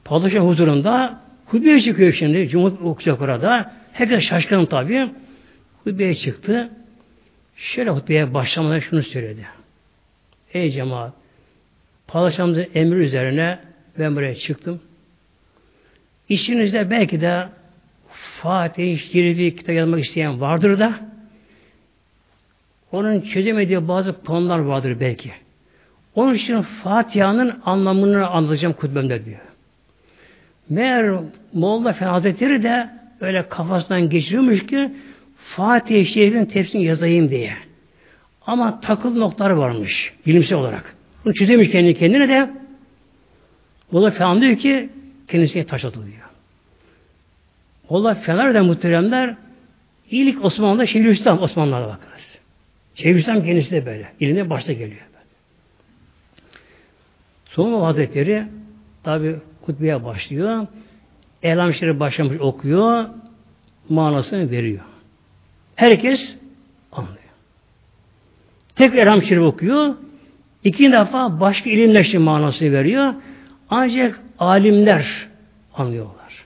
[0.04, 2.48] Padişah huzurunda Hutbeye çıkıyor şimdi.
[2.48, 3.72] Cumhur okuyacak orada.
[3.92, 5.10] Herkes şaşkın tabii.
[5.84, 6.70] Hutbeye çıktı.
[7.56, 9.46] Şöyle hutbeye başlamadan şunu söyledi.
[10.54, 11.12] Ey cemaat,
[12.06, 13.58] Padişahımızın emri üzerine
[13.98, 14.80] ben buraya çıktım.
[16.28, 17.48] İçinizde belki de
[18.42, 21.00] Fatih Şerifi kitap yazmak isteyen vardır da
[22.92, 25.32] onun çözemediği bazı konular vardır belki.
[26.14, 29.40] Onun için Fatiha'nın anlamını anlatacağım kutbemde diyor.
[30.68, 31.14] Meğer
[31.52, 34.90] Molla Efendi Hazretleri de öyle kafasından geçiriyormuş ki
[35.36, 37.52] Fatih-i Şerif'in tefsirini yazayım diye.
[38.46, 40.96] Ama takıl noktalar varmış bilimsel olarak.
[41.24, 42.50] Bunu çözemiş kendi kendine de
[43.92, 44.88] Molla Efendi diyor ki
[45.28, 46.16] kendisine taş atılıyor.
[47.90, 49.34] Molla Fener de muhteremler
[50.10, 52.15] ilk Osmanlı'da Şeyhülislam Osmanlılar'a bakınız.
[52.96, 54.12] Şeyhülislam kendisi de böyle.
[54.20, 55.00] İlimde başta geliyor.
[57.44, 58.44] Sonra Hazretleri
[59.04, 60.66] tabi kutbeye başlıyor.
[61.42, 63.04] Elham başlamış okuyor.
[63.88, 64.84] Manasını veriyor.
[65.76, 66.36] Herkes
[66.92, 67.16] anlıyor.
[68.76, 69.94] Tek Elham okuyor.
[70.64, 73.14] İki defa başka ilimleşti manasını veriyor.
[73.70, 75.28] Ancak alimler
[75.74, 76.44] anlıyorlar.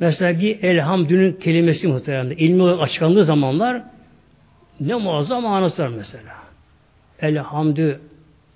[0.00, 3.82] Mesela bir elhamdünün kelimesi muhtemelen ilmi olarak açıklandığı zamanlar
[4.80, 6.32] ne muazzam manası var mesela.
[7.20, 8.00] Elhamdü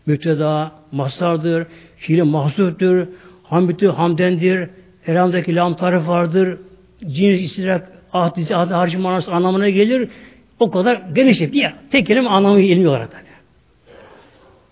[0.06, 1.66] müpteda, masardır,
[1.96, 3.06] fiili mahsuttur,
[3.42, 4.68] hamdü hamdendir,
[5.06, 6.58] elhamdaki lam tarif vardır,
[7.00, 10.08] cins istidrak ahd ahd harcı manası anlamına gelir.
[10.60, 13.24] O kadar geniş bir tek kelime anlamı ilmi olarak tabi.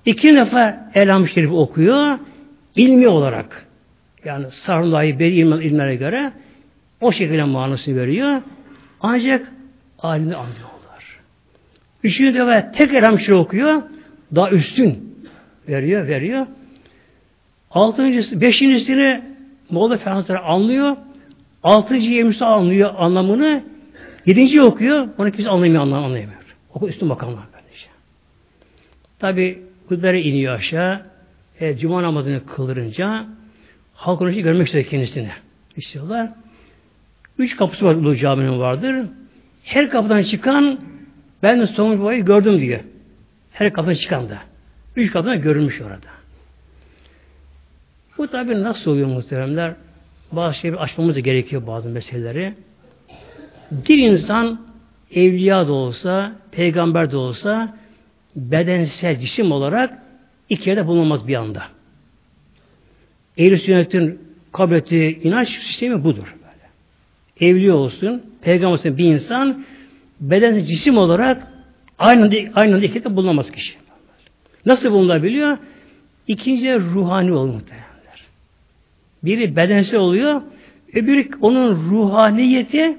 [0.07, 2.18] İki defa Elham Şerif okuyor,
[2.76, 3.66] ilmi olarak.
[4.24, 6.32] Yani sarımlayı belli ilmlere göre
[7.00, 8.42] o şekilde manası veriyor.
[9.00, 9.53] Ancak
[9.98, 10.72] alimi anlıyorlar.
[12.03, 13.82] Üçüncü defa tek Elham Şerif okuyor,
[14.34, 15.16] daha üstün
[15.68, 16.46] veriyor, veriyor.
[17.70, 19.22] Altıncısı, beşincisini
[19.70, 20.96] Moğol Efendimiz anlıyor.
[21.62, 23.64] Altıncı yemisi anlıyor anlamını.
[24.26, 25.09] Yedinci okuyor.
[25.18, 26.42] Onu kimse anlamıyor, anlayamıyor.
[26.74, 27.90] Oku üstün makamlar kardeşim.
[29.18, 31.03] Tabi kudbere iniyor aşağı.
[31.61, 33.26] E, Cuma namazını kıldırınca
[33.94, 35.30] halk onu görmek istiyor kendisini.
[35.76, 36.30] İstiyorlar.
[37.38, 39.07] Üç kapısı var Ulu Cami'nin vardır.
[39.64, 40.80] Her kapıdan çıkan
[41.43, 42.80] ben sonuç babayı gördüm diyor.
[43.53, 44.38] Her kapıdan çıkan da.
[44.97, 46.12] Üç kadına görülmüş orada.
[48.18, 49.74] Bu tabi nasıl oluyor muhteremler?
[50.32, 52.55] Bazı şeyleri açmamız gerekiyor bazı meseleleri.
[53.70, 54.61] Bir insan
[55.11, 57.76] evliya da olsa, peygamber de olsa
[58.36, 59.99] bedensel cisim olarak
[60.49, 61.62] iki yerde bulunmaz bir anda.
[63.38, 64.20] Ehl-i sünnetin
[64.53, 66.34] kabul ettiği inanç sistemi budur.
[66.40, 67.51] Böyle.
[67.51, 69.64] Evliya olsun, peygamber olsun bir insan
[70.23, 71.47] bedensel cisim olarak
[71.99, 73.75] aynı anda, aynı anda iki yerde bulunamaz kişi.
[74.66, 75.59] Nasıl bulunabiliyor?
[76.29, 77.61] İkinci ruhani oluyor.
[79.23, 80.43] Biri bedensel oluyor,
[80.95, 82.97] öbürü onun ruhaniyeti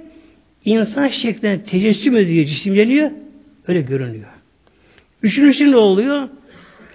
[0.65, 3.11] insan şeklinde tecessüm ediyor, cisimleniyor,
[3.67, 4.29] öyle görünüyor.
[5.23, 6.29] Üçüncüsü ne oluyor?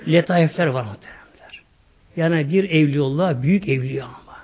[0.09, 1.63] Letaifler var muhtemelenler.
[2.17, 4.39] Yani bir evliyolla, büyük evliya ama.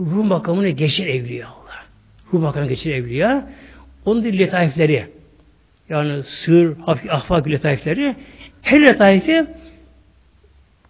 [0.00, 1.84] Ruh makamını geçir evliya Allah.
[2.32, 3.50] Ruh makamını geçir evliya.
[4.06, 5.06] Onun da letaifleri.
[5.88, 8.16] Yani sır, hafif, ahfak letaifleri
[8.62, 9.46] her letaifi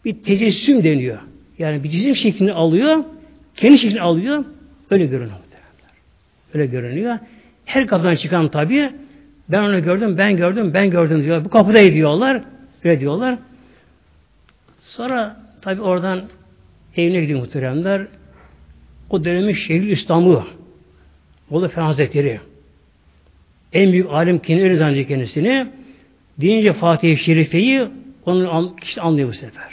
[0.04, 1.18] bir tecessüm deniyor.
[1.58, 3.04] Yani bir cisim şeklini alıyor,
[3.56, 4.44] kendi şeklini alıyor,
[4.90, 5.36] öyle görünüyor.
[6.54, 7.18] Öyle görünüyor.
[7.64, 8.90] Her kapıdan çıkan tabi
[9.48, 11.44] ben onu gördüm, ben gördüm, ben gördüm diyor.
[11.44, 12.42] Bu kapıda diyorlar,
[12.84, 13.38] öyle diyorlar.
[14.80, 16.22] Sonra tabi oradan
[16.96, 18.06] evine gidiyor muhteremler.
[19.10, 20.40] O dönemin şehir İstanbul.
[21.50, 22.40] Bolu Efendi Hazretleri.
[23.76, 25.66] En büyük alim kendini zannediyor kendisini.
[26.40, 27.88] Deyince Fatih-i Şerife'yi
[28.26, 29.72] onun kişi anlıyor bu sefer.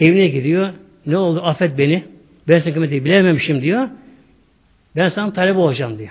[0.00, 0.72] Evine gidiyor.
[1.06, 1.42] Ne oldu?
[1.42, 2.04] Affet beni.
[2.48, 3.88] Ben seni kıymeti bilememişim diyor.
[4.96, 6.10] Ben sana talep olacağım diyor.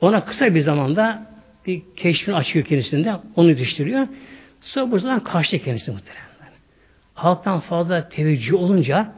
[0.00, 1.26] Ona kısa bir zamanda
[1.66, 3.12] bir keşfini açıyor kendisinde.
[3.36, 4.06] Onu yetiştiriyor.
[4.60, 6.28] Sonra bu zaman kaçtı kendisi muhtemelen.
[7.14, 9.12] Halktan fazla teveccüh olunca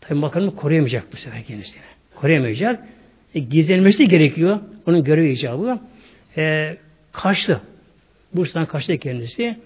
[0.00, 1.82] tabi bakanını koruyamayacak bu sefer kendisini.
[2.14, 2.84] Koruyamayacak.
[3.34, 4.60] E, gizlenmesi gerekiyor.
[4.86, 5.78] Onun görevi icabı.
[6.36, 6.76] E,
[7.12, 7.60] kaçtı.
[8.34, 9.56] Bursa'dan kaçtı kendisi.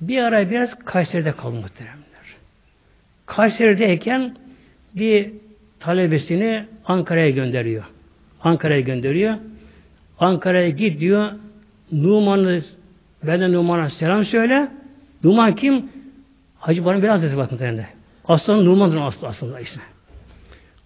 [0.00, 2.04] Bir ara biraz Kayseri'de kaldı muhteremler.
[3.26, 4.36] Kayseri'deyken
[4.94, 5.30] bir
[5.80, 7.84] talebesini Ankara'ya gönderiyor.
[8.40, 9.36] Ankara'ya gönderiyor.
[10.18, 11.32] Ankara'ya git diyor.
[11.92, 12.62] Numan'ı
[13.22, 14.68] benden Numan'a selam söyle.
[15.24, 15.88] Numan kim?
[16.58, 17.80] Hacı Barın biraz Hazreti bakın.
[18.28, 19.82] Aslan Numan'dır aslında, aslında ismi.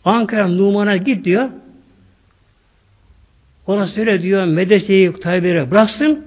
[0.05, 1.49] Ankara Numan'a git diyor.
[3.69, 6.27] Ona söyle diyor medreseyi Tayyip'e bıraksın.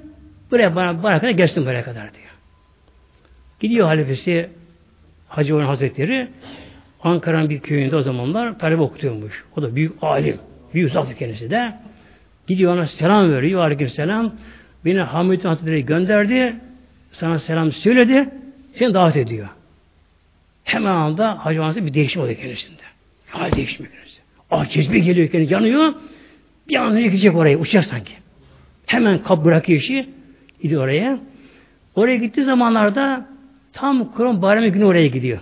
[0.52, 2.32] Buraya bana, bana kadar gelsin buraya kadar diyor.
[3.60, 4.50] Gidiyor halifesi
[5.28, 6.28] Hacı Olan Hazretleri
[7.04, 9.46] Ankara'nın bir köyünde o zamanlar talebe okutuyormuş.
[9.58, 10.38] O da büyük alim.
[10.74, 11.74] Büyük zatı kendisi de.
[12.48, 13.62] Gidiyor ona selam veriyor.
[13.62, 14.36] Aleyküm selam.
[14.86, 16.56] Beni Hamid Hazretleri gönderdi.
[17.12, 18.30] Sana selam söyledi.
[18.74, 19.48] Seni davet ediyor.
[20.64, 22.82] Hemen anda Hacı Hazretleri bir değişim oluyor kendisinde.
[23.30, 24.22] Hal değişimi kendisi.
[24.52, 25.94] Ah cezbe geliyor kendisi yanıyor.
[26.72, 27.58] Bir anda gidecek oraya.
[27.58, 28.14] Uçacak sanki.
[28.86, 30.10] Hemen kap bırakıyor işi.
[30.62, 31.20] Gidiyor oraya.
[31.96, 33.26] Oraya gittiği zamanlarda
[33.74, 35.40] tam Kur'an bayramı günü oraya gidiyor.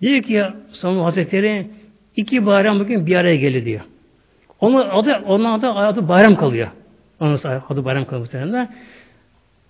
[0.00, 1.66] Diyor ki Sonu Hazretleri
[2.16, 3.80] iki bayram bugün bir araya geldi diyor.
[4.60, 6.68] Onun adı, onun adı, adı bayram kalıyor.
[7.20, 8.74] Onun adı bayram kalıyor muhtemelen.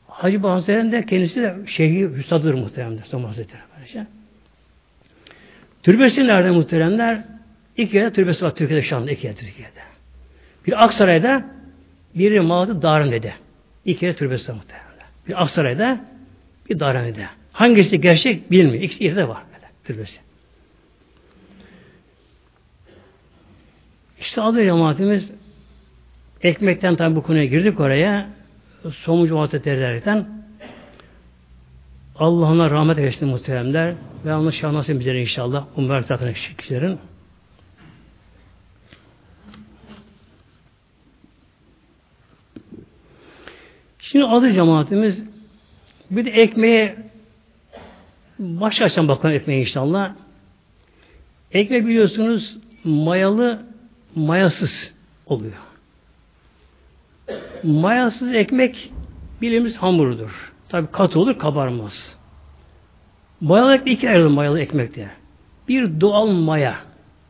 [0.08, 3.02] Hacı Hazretleri de kendisi de şeyhi üstadıdır muhtemelen.
[3.02, 3.62] Sonu Hazretleri.
[3.76, 4.06] Böylece.
[5.82, 7.33] Türbesi nerede muhteremler?
[7.76, 9.10] İki yerde türbesi var Türkiye'de şu anda.
[9.10, 9.80] iki yerde Türkiye'de.
[10.66, 11.44] Bir Aksaray'da,
[12.14, 13.34] biri Malatya Darhane'de.
[13.84, 15.06] İki yerde türbesi var muhteremler.
[15.28, 16.04] Bir Aksaray'da,
[16.70, 17.26] bir Darhane'de.
[17.52, 18.82] Hangisi gerçek bilmiyor.
[18.82, 20.20] İkisi yerde var böyle, türbesi.
[24.20, 25.30] İşte adı cemaatimiz
[26.42, 28.28] ekmekten tabi bu konuya girdik oraya.
[28.92, 30.44] Somucu Hazretleri'den
[32.16, 33.94] Allah'ına rahmet eylesin muhteremler
[34.24, 35.66] ve Allah şahlasın bizlere inşallah.
[35.76, 36.98] Umar zaten kişilerin.
[44.10, 45.24] Şimdi adı cemaatimiz
[46.10, 46.96] bir de ekmeğe
[48.38, 50.14] baş açan bakalım ekmeğe inşallah.
[51.52, 53.62] Ekmek biliyorsunuz mayalı
[54.14, 54.92] mayasız
[55.26, 55.52] oluyor.
[57.62, 58.92] Mayasız ekmek
[59.42, 60.52] bilimiz hamurdur.
[60.68, 62.16] Tabi katı olur kabarmaz.
[63.40, 65.10] Mayalı ekmek iki ayrılır mayalı ekmekte.
[65.68, 66.76] Bir doğal maya.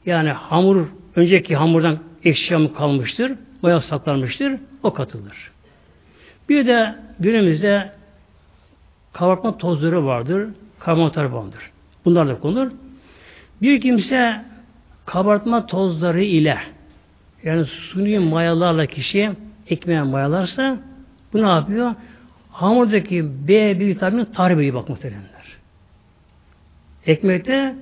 [0.07, 3.33] Yani hamur, önceki hamurdan ekşi kalmıştır.
[3.63, 4.53] Maya saklanmıştır.
[4.83, 5.54] O katılır.
[6.49, 7.93] Bir de günümüzde
[9.13, 10.49] kabartma tozları vardır.
[10.79, 11.71] Karbonatlar vardır.
[12.05, 12.71] Bunlar da konur.
[13.63, 14.45] Bir kimse
[15.07, 16.59] kabartma tozları ile
[17.43, 19.31] yani suni mayalarla kişi
[19.69, 20.79] ekmeğe mayalarsa
[21.33, 21.95] bu ne yapıyor?
[22.51, 25.57] Hamurdaki B bir vitamini tahrip ediyor bak muhteremler.
[27.07, 27.75] Ekmekte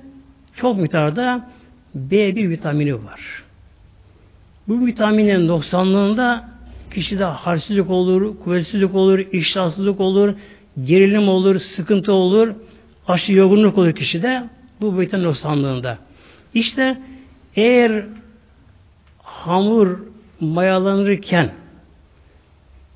[0.55, 1.49] çok miktarda
[1.97, 3.43] B1 vitamini var.
[4.67, 6.49] Bu vitaminin noksanlığında
[6.93, 10.33] kişide halsizlik olur, kuvvetsizlik olur, iştahsızlık olur,
[10.83, 12.55] gerilim olur, sıkıntı olur,
[13.07, 14.43] aşırı yorgunluk olur kişide
[14.81, 15.97] bu vitamin noksanlığında.
[16.53, 16.97] İşte
[17.55, 18.05] eğer
[19.23, 19.97] hamur
[20.39, 21.49] mayalanırken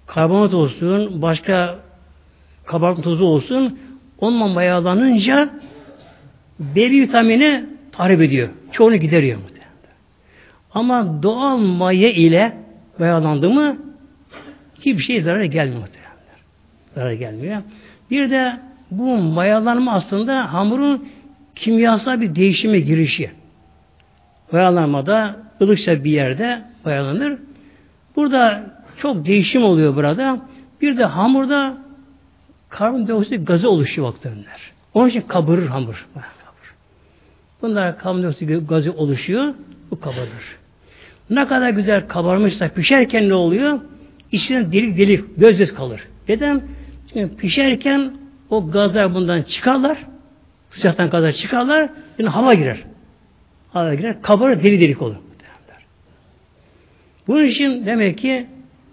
[0.07, 1.79] karbonat olsun, başka
[2.65, 3.79] kabartma tozu olsun,
[4.19, 5.49] onunla mayalanınca
[6.59, 8.49] B vitamini tahrip ediyor.
[8.71, 9.37] Çoğunu gideriyor.
[10.73, 12.57] Ama doğal maya ile
[12.99, 13.77] mayalandı mı
[14.79, 15.87] hiçbir şey zarar gelmiyor.
[16.95, 17.61] Zarar gelmiyor.
[18.11, 18.59] Bir de
[18.91, 21.07] bu mayalanma aslında hamurun
[21.55, 23.31] kimyasal bir değişime girişi.
[24.51, 27.39] Mayalanmada ılıkça bir yerde mayalanır.
[28.15, 28.63] Burada
[28.97, 30.39] çok değişim oluyor burada.
[30.81, 31.77] Bir de hamurda
[32.69, 34.71] karbondioksit gazı oluşuyor vaktiler.
[34.93, 36.07] Onun için kabarır hamur.
[37.61, 39.53] Bunlar karbondioksit gazı oluşuyor.
[39.91, 40.57] Bu kabarır.
[41.29, 43.79] Ne kadar güzel kabarmışsa pişerken ne oluyor?
[44.31, 46.01] İçine delik delik göz kalır.
[46.29, 46.61] Neden?
[47.13, 48.13] Çünkü pişerken
[48.49, 49.97] o gazlar bundan çıkarlar.
[50.71, 51.89] Sıcaktan gazlar çıkarlar.
[52.19, 52.83] Yani hava girer.
[53.73, 54.21] Hava girer.
[54.21, 55.15] Kabarır deli delik olur.
[57.27, 58.47] Bunun için demek ki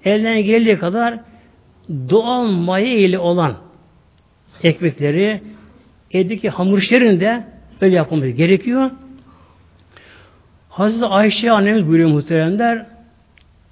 [0.05, 1.19] elden geldiği kadar
[1.89, 3.57] doğal maya ile olan
[4.63, 5.41] ekmekleri
[6.13, 7.45] evdeki hamur işlerini de
[7.81, 8.91] öyle yapmamız gerekiyor.
[10.75, 12.87] Hazreti Ayşe annemiz buyuruyor muhteremler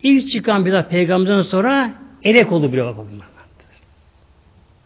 [0.03, 1.91] ilk çıkan bir daha peygamberden sonra
[2.25, 3.09] elek oldu bile bakalım.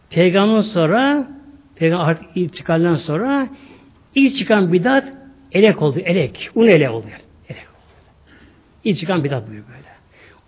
[0.09, 1.27] Peygamberden sonra
[1.75, 3.47] peygamber artık ilk çıkandan sonra
[4.15, 5.03] ilk çıkan bidat
[5.51, 5.99] elek oldu.
[5.99, 6.49] Elek.
[6.55, 7.05] Un ele oldu.
[7.11, 7.21] Yani.
[7.49, 8.33] Elek oldu.
[8.83, 9.87] İlk çıkan bidat buyuruyor böyle.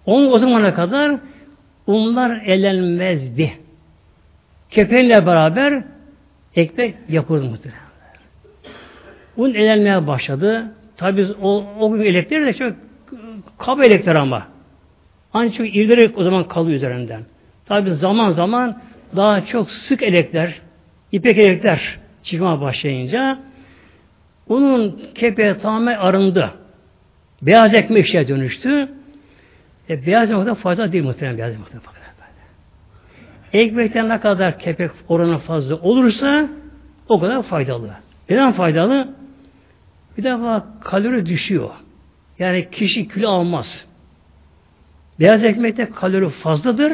[0.06, 1.20] Onun o zamana kadar
[1.88, 3.58] unlar elenmezdi.
[4.70, 5.84] Kepenle beraber
[6.56, 7.82] ekmek yapılır muhtemelen.
[9.38, 10.74] Un elenmeye başladı.
[11.00, 12.74] Tabi o, o gün elekleri de çok
[13.58, 14.48] kaba elekler ama.
[15.34, 17.22] Ancak irdelerek o zaman kalıyor üzerinden.
[17.66, 18.82] Tabi zaman zaman
[19.16, 20.62] daha çok sık elekler,
[21.12, 23.40] ipek elekler çıkmaya başlayınca
[24.50, 26.50] onun kepeği tamamen arındı.
[27.42, 28.90] Beyaz ekmek işe dönüştü.
[29.90, 32.00] E, beyaz ekmekten fayda değil muhtemelen beyaz ekmekten fayda.
[33.54, 36.50] Ekmekten ne kadar kepek oranı fazla olursa
[37.10, 37.90] o kadar faydalı.
[38.30, 39.08] Neden faydalı?
[40.20, 41.70] Bir defa kalori düşüyor.
[42.40, 43.86] Yani kişi kilo almaz.
[45.20, 46.94] Beyaz ekmekte kalori fazladır,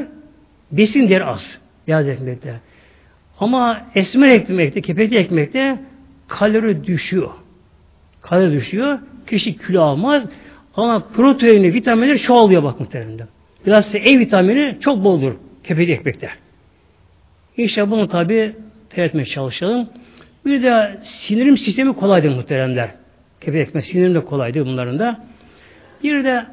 [0.71, 1.57] besin değeri az.
[1.87, 2.59] Beyaz ekmekte.
[3.39, 5.79] Ama esmer ekmekte, kepekli ekmekte
[6.27, 7.29] kalori düşüyor.
[8.21, 8.99] Kalori düşüyor.
[9.27, 10.23] Kişi kilo almaz.
[10.75, 13.27] Ama proteini, vitaminleri çoğalıyor bak muhtemelen.
[13.65, 16.29] Biraz E vitamini çok boldur kepek ekmekte.
[17.57, 18.55] İşte bunu tabi
[18.95, 19.89] etmeye çalışalım.
[20.45, 23.04] Bir de sinirim sistemi kolaydır muhteremler.
[23.45, 25.19] Kepek ekmek sinirim de kolaydır bunların da.
[26.03, 26.45] Bir de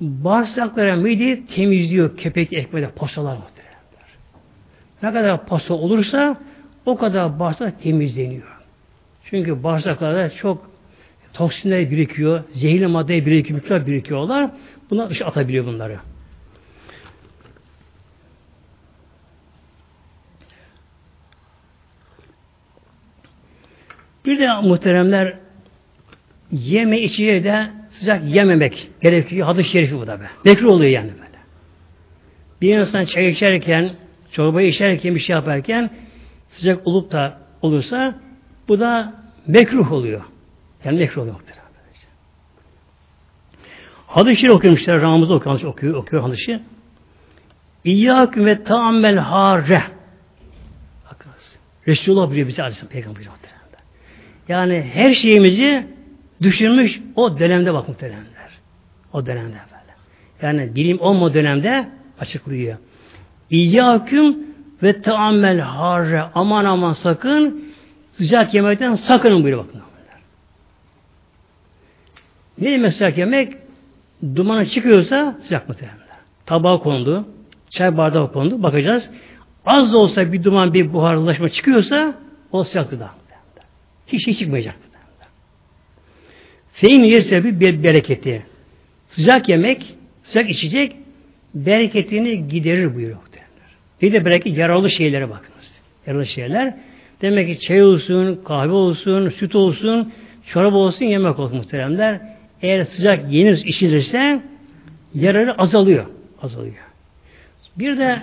[0.00, 4.08] bağırsaklara mideyi temizliyor kepek ekmeğde posalar muhteremler.
[5.02, 6.36] Ne kadar posa olursa
[6.86, 8.60] o kadar bağırsak temizleniyor.
[9.24, 10.70] Çünkü bağırsaklarda çok
[11.32, 14.50] toksinler birikiyor, zehirli madde birikiyor, mikrop birikiyorlar.
[14.90, 15.98] Bunlar dışa atabiliyor bunları.
[24.24, 25.38] Bir de muhteremler
[26.52, 29.46] yeme içeceği de sıcak yememek gerekiyor.
[29.46, 30.24] Hadis-i şerifi bu da be.
[30.44, 31.40] Bekri oluyor yani böyle.
[32.60, 33.90] Bir insan çay içerken,
[34.32, 35.90] çorba içerken, bir şey yaparken
[36.50, 38.14] sıcak olup da olursa
[38.68, 39.14] bu da
[39.46, 40.20] mekruh oluyor.
[40.84, 41.36] Yani mekruh oluyor.
[44.06, 45.00] Hadis-i şerif okuyormuşlar.
[45.00, 46.60] Ramazan okuyor, okuyor, okuyor hadis-i.
[47.84, 49.82] İyyâküm ve ta'ammel hâre.
[51.86, 53.22] Resulullah biliyor bize Aleyhisselam Peygamber
[54.48, 55.86] Yani her şeyimizi
[56.42, 58.50] düşünmüş o dönemde bak muhteremler.
[59.12, 59.92] O dönemde böyle.
[60.42, 61.88] Yani bilim olma dönemde
[62.20, 62.78] açıklıyor.
[63.50, 64.38] İyyâküm
[64.82, 67.64] ve teammel harre aman aman sakın
[68.16, 69.80] sıcak yemekten sakının buyuruyor bakın.
[72.58, 73.52] Ne demek sıcak yemek?
[74.36, 75.98] Dumanı çıkıyorsa sıcak muhtemelen.
[76.46, 77.28] Tabağa kondu,
[77.70, 79.10] çay bardağı kondu, bakacağız.
[79.66, 82.14] Az da olsa bir duman, bir buharlaşma çıkıyorsa
[82.52, 83.10] o sıcak gıda.
[84.06, 84.74] Hiç şey çıkmayacak.
[86.80, 88.42] Fein yerse bir bereketi.
[89.08, 90.96] Sıcak yemek, sıcak içecek
[91.54, 93.18] bereketini giderir buyuruyor.
[94.02, 95.72] Bir de bereket yaralı şeylere bakınız.
[96.06, 96.74] Yaralı şeyler.
[97.22, 100.12] Demek ki çay olsun, kahve olsun, süt olsun,
[100.46, 102.20] çorap olsun, yemek olsun muhteremler.
[102.62, 104.42] Eğer sıcak yenir içilirse
[105.14, 106.06] yararı azalıyor.
[106.42, 106.74] Azalıyor.
[107.78, 108.22] Bir de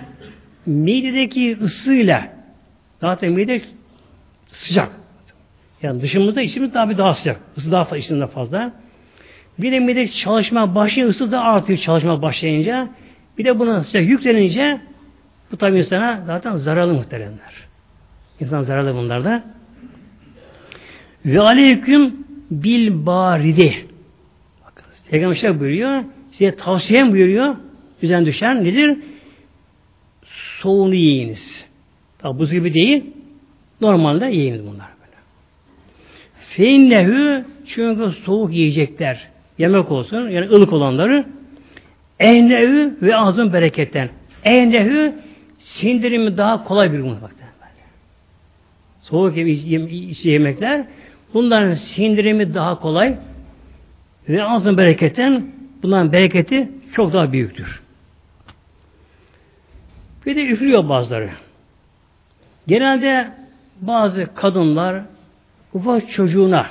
[0.66, 2.32] midedeki ısıyla
[3.00, 3.60] zaten mide
[4.48, 4.92] sıcak.
[5.82, 7.40] Yani dışımızda içimiz daha bir daha sıcak.
[7.56, 8.72] Isı daha fazla, içinde fazla.
[9.58, 12.88] Bir de mide çalışma başlayınca ısı da artıyor çalışma başlayınca.
[13.38, 14.80] Bir de buna sıcak yüklenince
[15.52, 17.54] bu tabi insana zaten zararlı muhteremler.
[18.40, 19.44] İnsan zararlı bunlarda.
[21.26, 23.86] Ve aleyküm bil baridi.
[24.66, 25.02] Bakınız.
[25.10, 26.04] Peygamber buyuruyor.
[26.32, 27.56] Size tavsiyem buyuruyor.
[28.02, 28.98] Üzerine düşen nedir?
[30.60, 31.66] Soğunu yiyiniz.
[32.18, 33.04] Tabi buz gibi değil.
[33.80, 34.97] Normalde yiyiniz bunlar.
[36.48, 39.28] Feinnehu çünkü soğuk yiyecekler.
[39.58, 41.24] Yemek olsun yani ılık olanları
[42.20, 44.08] ehnehu ve azın bereketten.
[44.44, 45.12] Ehnehu
[45.58, 47.38] sindirimi daha kolay bir bak.
[49.00, 49.36] Soğuk
[50.24, 50.84] yemekler
[51.34, 53.16] bunların sindirimi daha kolay
[54.28, 55.46] ve ağzın bereketten
[55.82, 57.82] bunların bereketi çok daha büyüktür.
[60.26, 61.30] Bir de üflüyor bazıları.
[62.66, 63.30] Genelde
[63.80, 65.02] bazı kadınlar
[65.74, 66.66] ufak çocuğuna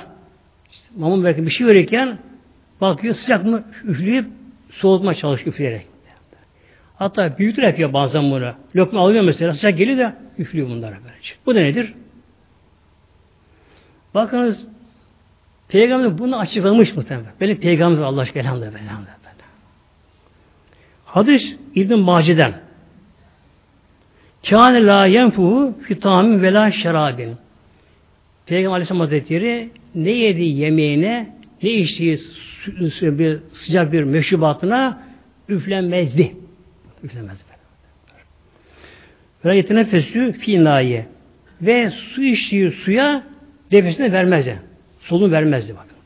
[0.70, 2.18] işte mamın belki bir şey verirken
[2.80, 4.26] bakıyor sıcak mı üfleyip
[4.70, 5.86] soğutma çalışıyor üfleyerek.
[6.96, 8.52] Hatta büyütür yapıyor bazen bunu.
[8.76, 11.34] Lokma alıyor mesela sıcak geliyor da üflüyor bunlara böylece.
[11.46, 11.94] Bu da nedir?
[14.14, 14.66] Bakınız
[15.68, 17.32] Peygamber bunu açıklamış muhtemelen.
[17.40, 18.80] Benim peygamber Allah aşkına elhamdülillah.
[18.82, 19.18] elhamdülillah.
[21.04, 21.42] Hadis
[21.74, 22.54] İbn Maci'den.
[24.50, 27.36] Kâne la yenfuhu fitamin ve la şerabin.
[28.48, 31.28] Peygamber Aleyhisselam Hazretleri ne yediği yemeğine
[31.62, 32.18] ne içtiği
[33.02, 35.02] bir sıcak bir meşrubatına
[35.48, 36.36] üflenmezdi.
[37.04, 37.42] Üflenmezdi.
[39.44, 41.06] Ve yetenefesü finaye.
[41.62, 43.24] Ve su içtiği suya
[43.72, 44.58] nefesini vermezdi.
[45.00, 45.98] Solunu vermezdi bakın.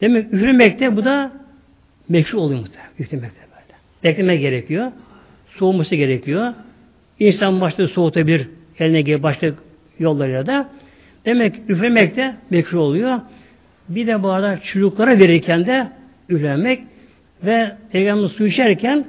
[0.00, 1.32] Demek üflemekte bu da
[2.08, 2.90] mekruh oluyor muhtemelen.
[2.98, 3.78] Üflemekte böyle.
[4.04, 4.92] Bekleme gerekiyor.
[5.58, 6.54] Soğuması gerekiyor.
[7.18, 9.54] İnsan başta soğutabilir eline gel başka
[10.00, 10.68] yollarıyla da.
[11.24, 13.20] Demek üflemekte mekruh oluyor.
[13.88, 15.90] Bir de bu arada çocuklara verirken de
[16.28, 16.82] üflemek
[17.44, 19.04] ve Peygamber su içerken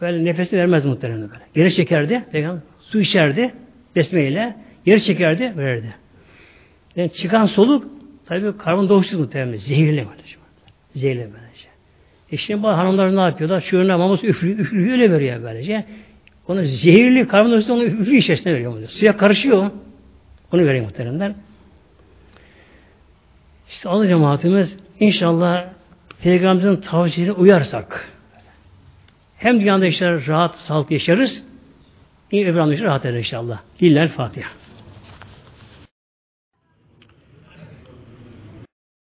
[0.00, 1.42] böyle nefesi vermez muhtemelen böyle.
[1.54, 2.24] Geri çekerdi.
[2.32, 3.52] Peygamber su içerdi
[3.96, 4.56] besmeyle.
[4.84, 5.94] Geri çekerdi, verirdi.
[6.96, 7.84] Yani çıkan soluk
[8.26, 10.36] tabi karbondioksit muhtemelen zehirli böylece.
[10.96, 11.68] Zehirli böylece.
[12.32, 13.60] E şimdi bazı hanımlar ne yapıyorlar?
[13.60, 15.84] Şöyle maması üflüyor, üflüyor öyle veriyor böylece.
[16.48, 18.72] Onu zehirli karbondioksit onu üflü içerisine veriyor.
[18.72, 18.88] Bunu.
[18.88, 19.70] Suya karışıyor.
[20.52, 21.32] Onu veriyor muhteremler.
[23.68, 25.64] İşte Allah cemaatimiz inşallah
[26.22, 28.08] Peygamberimizin tavsiyesine uyarsak
[29.36, 31.44] hem dünyada işte rahat, sağlıklı yaşarız,
[32.32, 33.58] öbür anlayışla rahat eder inşallah.
[33.82, 34.48] Lillahi Fatiha.